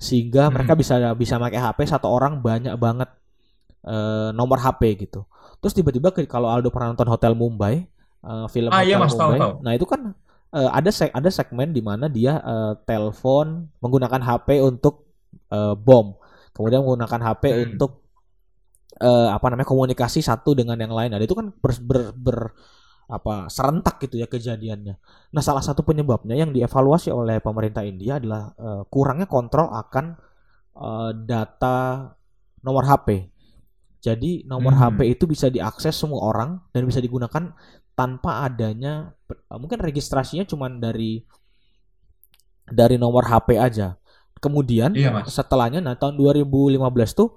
[0.00, 0.52] sehingga hmm.
[0.56, 3.12] mereka bisa bisa pakai HP satu orang banyak banget
[3.86, 5.22] uh, nomor HP gitu.
[5.60, 7.84] Terus tiba-tiba kalau Aldo pernah nonton Hotel Mumbai,
[8.24, 9.52] uh, film ah, Hotel iya, mas, Mumbai, tahu, tahu.
[9.60, 10.00] nah itu kan
[10.56, 15.04] uh, ada seg ada segmen di mana dia uh, telepon menggunakan HP untuk
[15.52, 16.16] uh, bom,
[16.56, 17.60] kemudian menggunakan HP hmm.
[17.76, 17.99] untuk
[18.98, 21.14] uh, apa namanya komunikasi satu dengan yang lain.
[21.14, 22.38] Ada itu kan ber, ber, ber
[23.10, 24.94] apa serentak gitu ya kejadiannya.
[25.34, 30.14] Nah, salah satu penyebabnya yang dievaluasi oleh pemerintah India adalah uh, kurangnya kontrol akan
[30.78, 32.06] uh, data
[32.62, 33.26] nomor HP.
[34.00, 34.80] Jadi nomor hmm.
[34.80, 37.52] HP itu bisa diakses semua orang dan bisa digunakan
[37.92, 39.12] tanpa adanya
[39.52, 41.20] mungkin registrasinya cuma dari
[42.64, 43.98] dari nomor HP aja.
[44.40, 46.80] Kemudian iya, setelahnya nah tahun 2015
[47.12, 47.36] tuh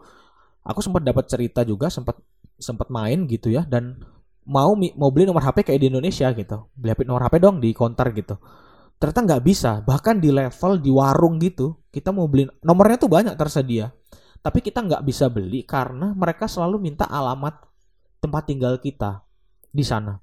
[0.64, 2.20] aku sempat dapat cerita juga sempat
[2.58, 4.00] sempat main gitu ya dan
[4.48, 6.58] mau mau beli nomor HP kayak di Indonesia gitu.
[6.76, 8.36] Beli HP nomor HP dong di counter gitu.
[9.00, 13.36] Ternyata nggak bisa bahkan di level di warung gitu kita mau beli nomornya tuh banyak
[13.36, 13.92] tersedia.
[14.44, 17.64] Tapi kita nggak bisa beli karena mereka selalu minta alamat
[18.20, 19.24] tempat tinggal kita
[19.72, 20.20] di sana.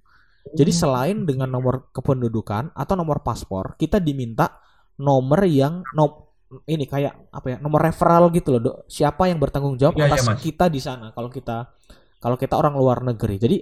[0.57, 0.81] Jadi hmm.
[0.81, 4.61] selain dengan nomor kependudukan atau nomor paspor kita diminta
[5.01, 6.30] nomor yang nom
[6.67, 8.77] ini kayak apa ya nomor referral gitu loh dok.
[8.91, 11.71] Siapa yang bertanggung jawab ya, atas ya, kita di sana kalau kita
[12.19, 13.39] kalau kita orang luar negeri.
[13.39, 13.57] Jadi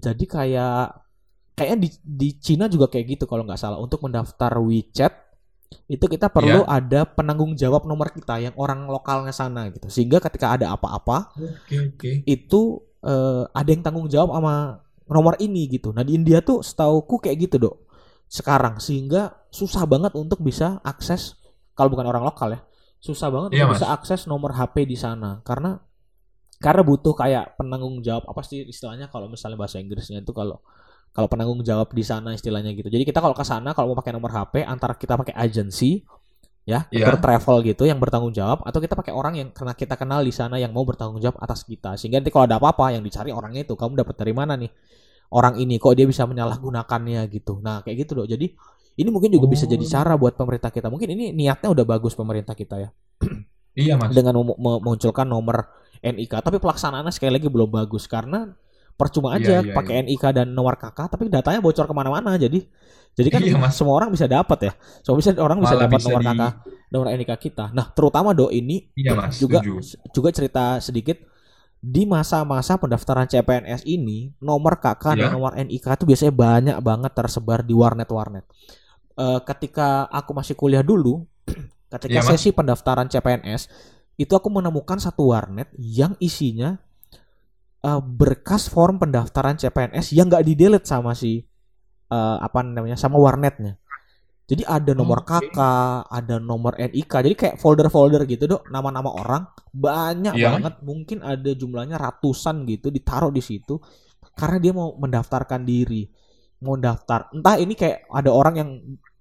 [0.00, 0.86] jadi kayak
[1.52, 3.76] kayaknya di di Cina juga kayak gitu kalau nggak salah.
[3.76, 5.12] Untuk mendaftar WeChat
[5.88, 6.80] itu kita perlu ya.
[6.80, 9.92] ada penanggung jawab nomor kita yang orang lokalnya sana gitu.
[9.92, 12.14] Sehingga ketika ada apa-apa okay, okay.
[12.24, 15.92] itu uh, ada yang tanggung jawab sama nomor ini gitu.
[15.92, 17.76] Nah di India tuh setauku kayak gitu dok
[18.24, 18.80] sekarang.
[18.80, 21.41] Sehingga susah banget untuk bisa akses
[21.72, 22.60] kalau bukan orang lokal ya.
[23.02, 25.42] Susah banget iya, bisa akses nomor HP di sana.
[25.42, 25.74] Karena
[26.62, 30.62] karena butuh kayak penanggung jawab apa sih istilahnya kalau misalnya bahasa Inggrisnya itu kalau
[31.12, 32.88] kalau penanggung jawab di sana istilahnya gitu.
[32.88, 36.00] Jadi kita kalau ke sana kalau mau pakai nomor HP antara kita pakai agensi
[36.62, 37.18] ya yeah.
[37.18, 40.62] travel gitu yang bertanggung jawab atau kita pakai orang yang karena kita kenal di sana
[40.62, 41.98] yang mau bertanggung jawab atas kita.
[41.98, 44.70] Sehingga nanti kalau ada apa-apa yang dicari orangnya itu kamu dapat dari mana nih?
[45.34, 47.26] Orang ini kok dia bisa menyalahgunakannya?
[47.28, 47.58] gitu.
[47.58, 48.54] Nah kayak gitu loh jadi
[48.96, 49.52] ini mungkin juga oh.
[49.52, 49.88] bisa jadi oh.
[49.88, 50.92] cara buat pemerintah kita.
[50.92, 52.90] Mungkin ini niatnya udah bagus pemerintah kita ya.
[53.88, 54.12] iya mas.
[54.12, 58.52] Dengan memunculkan nomor NIK, tapi pelaksanaannya sekali lagi belum bagus karena
[58.92, 60.04] percuma iya, aja iya, iya, pakai iya.
[60.04, 62.36] NIK dan nomor KK, tapi datanya bocor ke mana-mana.
[62.36, 62.60] Jadi
[63.12, 63.76] jadi kan iya, mas.
[63.76, 64.72] semua orang bisa dapat ya.
[65.00, 66.28] Semua bisa orang bisa dapat nomor di...
[66.28, 66.42] KK,
[66.92, 67.64] nomor NIK kita.
[67.72, 69.80] Nah terutama do ini iya, mas, juga setuju.
[70.12, 71.16] juga cerita sedikit
[71.82, 75.26] di masa-masa pendaftaran CPNS ini nomor KK yeah.
[75.26, 78.46] dan nomor NIK itu biasanya banyak banget tersebar di warnet-warnet
[79.16, 81.24] uh, ketika aku masih kuliah dulu,
[81.92, 83.68] ketika ya, sesi pendaftaran CPNS,
[84.20, 86.76] itu aku menemukan satu warnet yang isinya
[87.82, 91.42] uh, berkas form pendaftaran CPNS yang nggak di delete sama si
[92.12, 93.80] uh, apa namanya sama warnetnya.
[94.42, 95.48] Jadi ada nomor okay.
[95.48, 95.58] KK,
[96.12, 97.12] ada nomor NIK.
[97.24, 98.68] Jadi kayak folder-folder gitu, Dok.
[98.68, 100.52] Nama-nama orang banyak yeah.
[100.52, 100.74] banget.
[100.84, 103.80] Mungkin ada jumlahnya ratusan gitu ditaruh di situ
[104.36, 106.04] karena dia mau mendaftarkan diri.
[106.62, 107.28] Mau daftar.
[107.34, 108.70] Entah ini kayak ada orang yang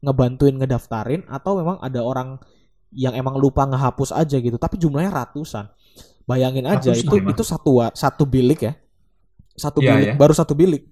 [0.01, 2.37] ngebantuin ngedaftarin atau memang ada orang
[2.93, 4.61] yang emang lupa ngehapus aja gitu.
[4.61, 5.65] Tapi jumlahnya ratusan.
[6.29, 7.33] Bayangin aja ratusan itu emang.
[7.33, 8.73] itu satu satu bilik ya.
[9.57, 10.17] Satu yeah, bilik, yeah.
[10.17, 10.91] baru satu bilik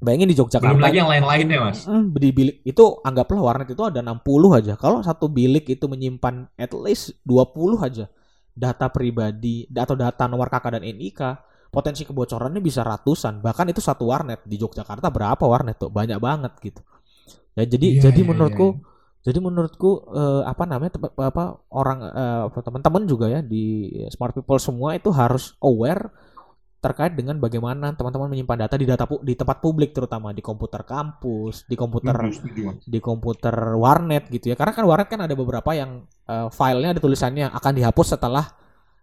[0.00, 0.72] Bayangin di Yogyakarta.
[0.72, 1.84] Belum lagi yang lain-lainnya, Mas.
[1.84, 4.72] Mm, di bilik itu anggaplah warnet itu ada 60 aja.
[4.80, 8.08] Kalau satu bilik itu menyimpan at least 20 aja
[8.56, 11.20] data pribadi atau data nomor KK dan NIK,
[11.70, 13.40] potensi kebocorannya bisa ratusan.
[13.40, 15.88] Bahkan itu satu warnet di Yogyakarta berapa warnet tuh?
[15.88, 16.82] Banyak banget gitu.
[17.54, 18.88] Ya jadi yeah, jadi yeah, menurutku yeah.
[19.20, 24.96] Jadi menurutku uh, apa namanya apa orang uh, teman-teman juga ya di smart people semua
[24.96, 26.08] itu harus aware
[26.80, 31.68] terkait dengan bagaimana teman-teman menyimpan data di data di tempat publik terutama di komputer kampus,
[31.68, 32.16] di komputer
[32.88, 34.56] di komputer warnet gitu ya.
[34.56, 38.48] Karena kan warnet kan ada beberapa yang uh, filenya ada tulisannya akan dihapus setelah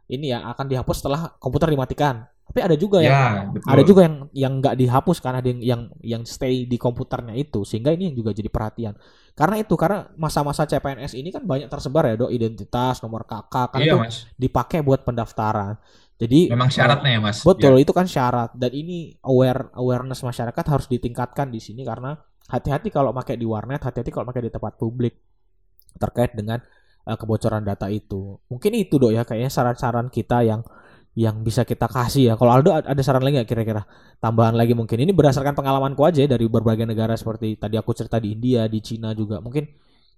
[0.08, 2.24] ini ya akan dihapus setelah komputer dimatikan.
[2.48, 5.82] Tapi ada juga yang ya, ada juga yang yang nggak dihapus karena ada yang yang
[6.00, 8.96] yang stay di komputernya itu sehingga ini yang juga jadi perhatian.
[9.36, 13.80] Karena itu karena masa-masa CPNS ini kan banyak tersebar ya do identitas nomor KK kan
[13.84, 14.18] iya, itu mas.
[14.40, 15.76] dipakai buat pendaftaran.
[16.18, 17.44] Jadi memang syaratnya ya mas.
[17.44, 17.84] Betul ya.
[17.84, 22.16] itu kan syarat dan ini aware awareness masyarakat harus ditingkatkan di sini karena
[22.48, 25.20] hati-hati kalau pakai di warnet, hati-hati kalau pakai di tempat publik
[26.00, 26.64] terkait dengan
[27.08, 28.36] uh, kebocoran data itu.
[28.52, 30.62] Mungkin itu dok ya kayaknya saran-saran kita yang
[31.18, 32.34] yang bisa kita kasih ya.
[32.38, 33.82] Kalau Aldo ada saran lagi nggak kira-kira?
[34.22, 35.02] Tambahan lagi mungkin.
[35.02, 38.78] Ini berdasarkan pengalamanku aja ya, dari berbagai negara seperti tadi aku cerita di India, di
[38.86, 39.42] Cina juga.
[39.42, 39.66] Mungkin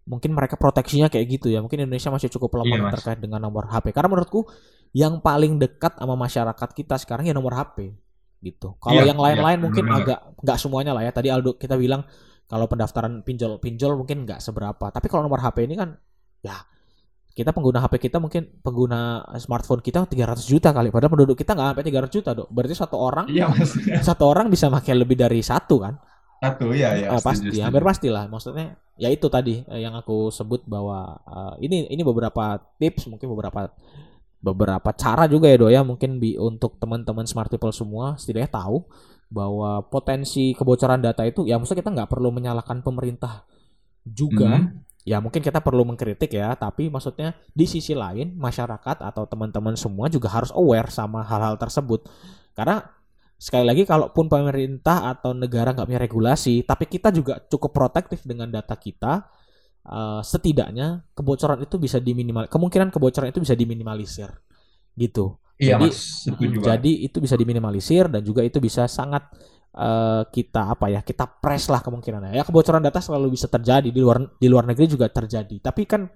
[0.10, 1.63] mungkin mereka proteksinya kayak gitu ya.
[1.63, 3.95] Mungkin Indonesia masih cukup lemah iya, terkait dengan nomor HP.
[3.95, 4.43] Karena menurutku
[4.91, 7.95] yang paling dekat sama masyarakat kita sekarang ya nomor HP
[8.43, 8.75] gitu.
[8.84, 10.04] Kalau iya, yang lain-lain iya, mungkin bener.
[10.04, 11.12] agak nggak semuanya lah ya.
[11.15, 12.04] Tadi Aldo kita bilang
[12.43, 14.91] kalau pendaftaran pinjol pinjol mungkin nggak seberapa.
[14.91, 15.95] Tapi kalau nomor HP ini kan
[16.43, 16.60] ya
[17.39, 21.71] kita pengguna HP kita mungkin pengguna smartphone kita 300 juta kali padahal penduduk kita nggak
[21.71, 23.47] sampai 300 juta dok berarti satu orang iya,
[24.08, 25.95] satu orang bisa pakai lebih dari satu kan
[26.43, 27.63] satu ya ya uh, pasti setuju.
[27.63, 32.60] hampir pastilah maksudnya ya itu tadi eh, yang aku sebut bahwa uh, ini ini beberapa
[32.75, 33.71] tips mungkin beberapa
[34.39, 38.88] beberapa cara juga ya do ya mungkin bi untuk teman-teman smart people semua setidaknya tahu
[39.32, 43.43] bahwa potensi kebocoran data itu ya maksudnya kita nggak perlu menyalahkan pemerintah
[44.08, 44.78] juga mm.
[45.10, 50.06] Ya mungkin kita perlu mengkritik ya tapi maksudnya di sisi lain masyarakat atau teman-teman semua
[50.06, 52.06] juga harus aware sama hal-hal tersebut.
[52.54, 52.86] Karena
[53.41, 58.52] sekali lagi kalaupun pemerintah atau negara nggak punya regulasi tapi kita juga cukup protektif dengan
[58.54, 59.26] data kita
[59.89, 64.30] uh, setidaknya kebocoran itu bisa diminimal kemungkinan kebocoran itu bisa diminimalisir.
[64.93, 65.34] Gitu.
[65.60, 66.00] Iya, jadi mas,
[66.63, 69.28] jadi itu bisa diminimalisir dan juga itu bisa sangat
[69.75, 73.99] uh, kita apa ya kita press lah kemungkinannya ya kebocoran data selalu bisa terjadi di
[73.99, 76.08] luar di luar negeri juga terjadi tapi kan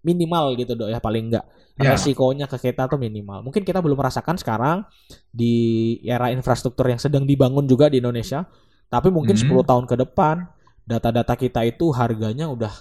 [0.00, 1.44] minimal gitu dok ya paling enggak
[1.76, 1.92] ya.
[1.92, 4.88] resikonya ke kita tuh minimal mungkin kita belum merasakan sekarang
[5.28, 8.48] di era infrastruktur yang sedang dibangun juga di Indonesia
[8.90, 9.46] tapi mungkin hmm.
[9.46, 10.48] 10 tahun ke depan
[10.90, 12.74] data-data kita itu harganya udah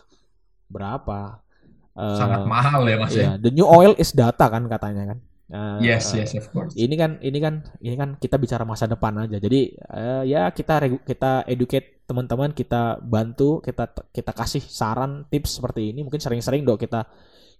[0.65, 1.45] berapa?
[1.93, 3.37] Sangat uh, mahal ya mas ya.
[3.37, 5.19] The new oil is data kan katanya kan.
[5.49, 6.77] Uh, yes, yes, of course.
[6.77, 9.41] Ini kan, ini kan, ini kan kita bicara masa depan aja.
[9.41, 15.89] Jadi uh, ya kita kita educate teman-teman, kita bantu, kita kita kasih saran, tips seperti
[15.89, 16.05] ini.
[16.05, 17.09] Mungkin sering-sering dong kita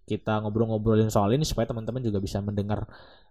[0.06, 2.86] kita ngobrol-ngobrolin soal ini supaya teman-teman juga bisa mendengar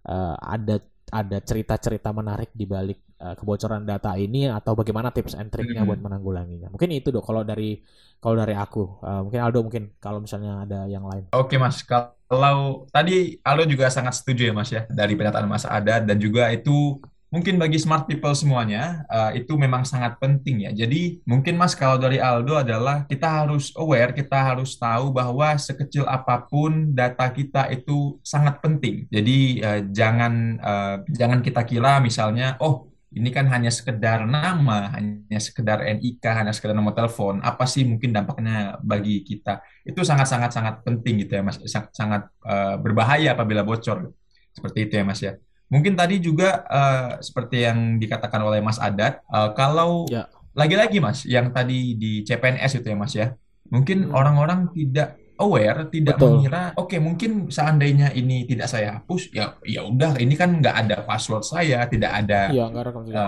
[0.06, 0.78] uh, ada
[1.10, 5.86] ada cerita-cerita menarik di balik uh, kebocoran data ini atau bagaimana tips and triknya mm
[5.86, 5.88] -hmm.
[5.88, 6.68] buat menanggulanginya.
[6.70, 7.80] Mungkin itu dok kalau dari
[8.18, 9.02] kalau dari aku.
[9.02, 11.30] Uh, mungkin Aldo mungkin kalau misalnya ada yang lain.
[11.34, 16.04] Oke Mas, kalau tadi Aldo juga sangat setuju ya Mas ya dari pernyataan Mas Ada
[16.04, 20.70] dan juga itu mungkin bagi smart people semuanya uh, itu memang sangat penting ya.
[20.72, 26.08] Jadi mungkin Mas kalau dari Aldo adalah kita harus aware, kita harus tahu bahwa sekecil
[26.08, 29.04] apa pun data kita itu sangat penting.
[29.12, 35.40] Jadi uh, jangan uh, jangan kita kira misalnya oh ini kan hanya sekedar nama, hanya
[35.40, 37.40] sekedar NIK, hanya sekedar nomor telepon.
[37.40, 39.64] Apa sih mungkin dampaknya bagi kita?
[39.80, 41.56] Itu sangat-sangat sangat penting gitu ya Mas.
[41.64, 44.12] Sangat, sangat uh, berbahaya apabila bocor.
[44.52, 45.40] Seperti itu ya Mas ya.
[45.68, 50.24] Mungkin tadi juga uh, seperti yang dikatakan oleh Mas Adat, uh, kalau ya.
[50.56, 53.36] lagi-lagi Mas, yang tadi di CPNS itu ya Mas ya,
[53.68, 54.16] mungkin hmm.
[54.16, 56.40] orang-orang tidak aware, tidak Betul.
[56.40, 60.76] mengira, oke okay, mungkin seandainya ini tidak saya hapus, ya ya udah, ini kan nggak
[60.88, 62.66] ada password saya, tidak ada ya,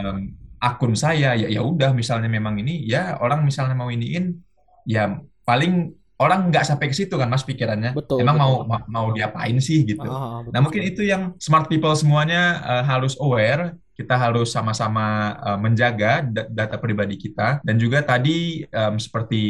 [0.00, 4.42] um, akun saya, ya ya udah, misalnya memang ini, ya orang misalnya mau iniin,
[4.88, 7.96] ya paling orang nggak sampai ke situ kan mas pikirannya.
[7.96, 8.48] Betul, emang betul.
[8.68, 10.04] mau mau diapain sih gitu.
[10.04, 13.74] Ah, nah mungkin itu yang smart people semuanya uh, harus aware.
[13.96, 17.60] Kita harus sama-sama uh, menjaga data pribadi kita.
[17.60, 19.42] Dan juga tadi um, seperti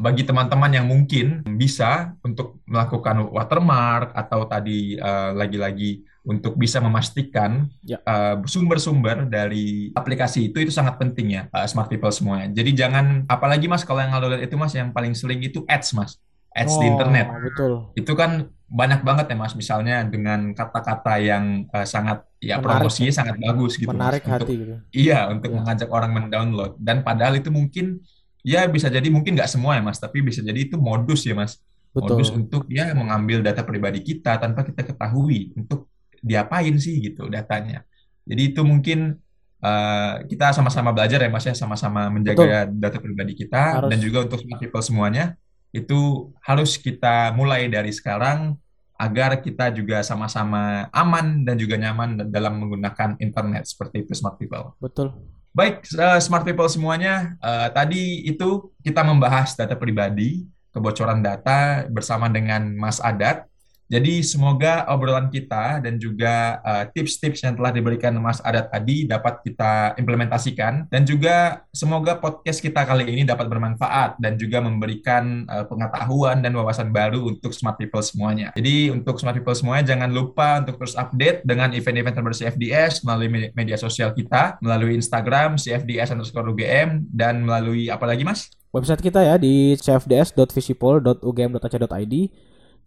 [0.00, 7.72] bagi teman-teman yang mungkin bisa untuk melakukan watermark atau tadi uh, lagi-lagi untuk bisa memastikan
[7.80, 8.04] ya.
[8.04, 12.52] uh, sumber-sumber dari aplikasi itu itu sangat penting ya uh, smart people semuanya.
[12.52, 16.20] Jadi jangan apalagi mas kalau yang lihat itu mas yang paling sering itu ads mas
[16.52, 17.26] ads oh, di internet.
[17.40, 17.72] Betul.
[17.96, 23.12] Itu kan banyak banget ya Mas, misalnya dengan kata-kata yang uh, sangat ya Menarik, promosinya
[23.12, 23.16] ya.
[23.16, 23.88] sangat bagus gitu.
[23.88, 24.74] Menarik mas, hati untuk, gitu.
[24.92, 25.56] Iya, untuk ya.
[25.56, 28.04] mengajak orang mendownload dan padahal itu mungkin
[28.44, 31.56] ya bisa jadi mungkin nggak semua ya Mas, tapi bisa jadi itu modus ya Mas.
[31.96, 32.20] Betul.
[32.20, 35.88] Modus untuk ya mengambil data pribadi kita tanpa kita ketahui untuk
[36.20, 37.84] diapain sih gitu datanya.
[38.28, 39.16] Jadi itu mungkin
[39.64, 42.80] uh, kita sama-sama belajar ya Mas ya, sama-sama menjaga Betul.
[42.80, 43.90] data pribadi kita Harus.
[43.90, 45.38] dan juga untuk people semuanya
[45.72, 48.56] itu harus kita mulai dari sekarang
[48.98, 54.74] agar kita juga sama-sama aman dan juga nyaman dalam menggunakan internet seperti itu smart people.
[54.82, 55.14] Betul.
[55.54, 60.44] Baik, uh, smart people semuanya, uh, tadi itu kita membahas data pribadi,
[60.74, 63.46] kebocoran data bersama dengan Mas Adat.
[63.88, 69.40] Jadi semoga obrolan kita dan juga uh, tips-tips yang telah diberikan Mas Adat tadi dapat
[69.40, 75.64] kita implementasikan dan juga semoga podcast kita kali ini dapat bermanfaat dan juga memberikan uh,
[75.64, 78.52] pengetahuan dan wawasan baru untuk smart people semuanya.
[78.60, 83.48] Jadi untuk smart people semuanya jangan lupa untuk terus update dengan event-event terbaru CFDS melalui
[83.56, 88.52] media sosial kita, melalui Instagram CFDS underscore UGM dan melalui apa lagi Mas?
[88.68, 92.14] Website kita ya di cfds.visipol.ugm.ac.id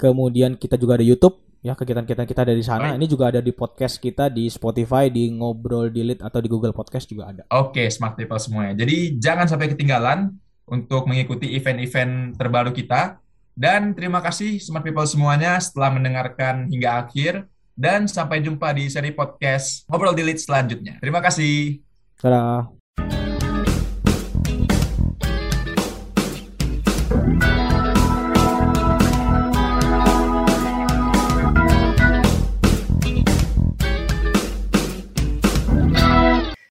[0.01, 2.89] Kemudian kita juga ada YouTube ya kegiatan-kegiatan kita ada di sana.
[2.89, 2.97] Baik.
[2.97, 7.05] Ini juga ada di podcast kita di Spotify, di Ngobrol Delete atau di Google Podcast
[7.05, 7.45] juga ada.
[7.53, 8.81] Oke, okay, smart people semuanya.
[8.81, 10.33] Jadi jangan sampai ketinggalan
[10.65, 13.21] untuk mengikuti event-event terbaru kita.
[13.53, 17.45] Dan terima kasih smart people semuanya setelah mendengarkan hingga akhir
[17.77, 20.97] dan sampai jumpa di seri podcast Ngobrol Delete selanjutnya.
[20.97, 21.77] Terima kasih.
[22.17, 22.73] Dadah.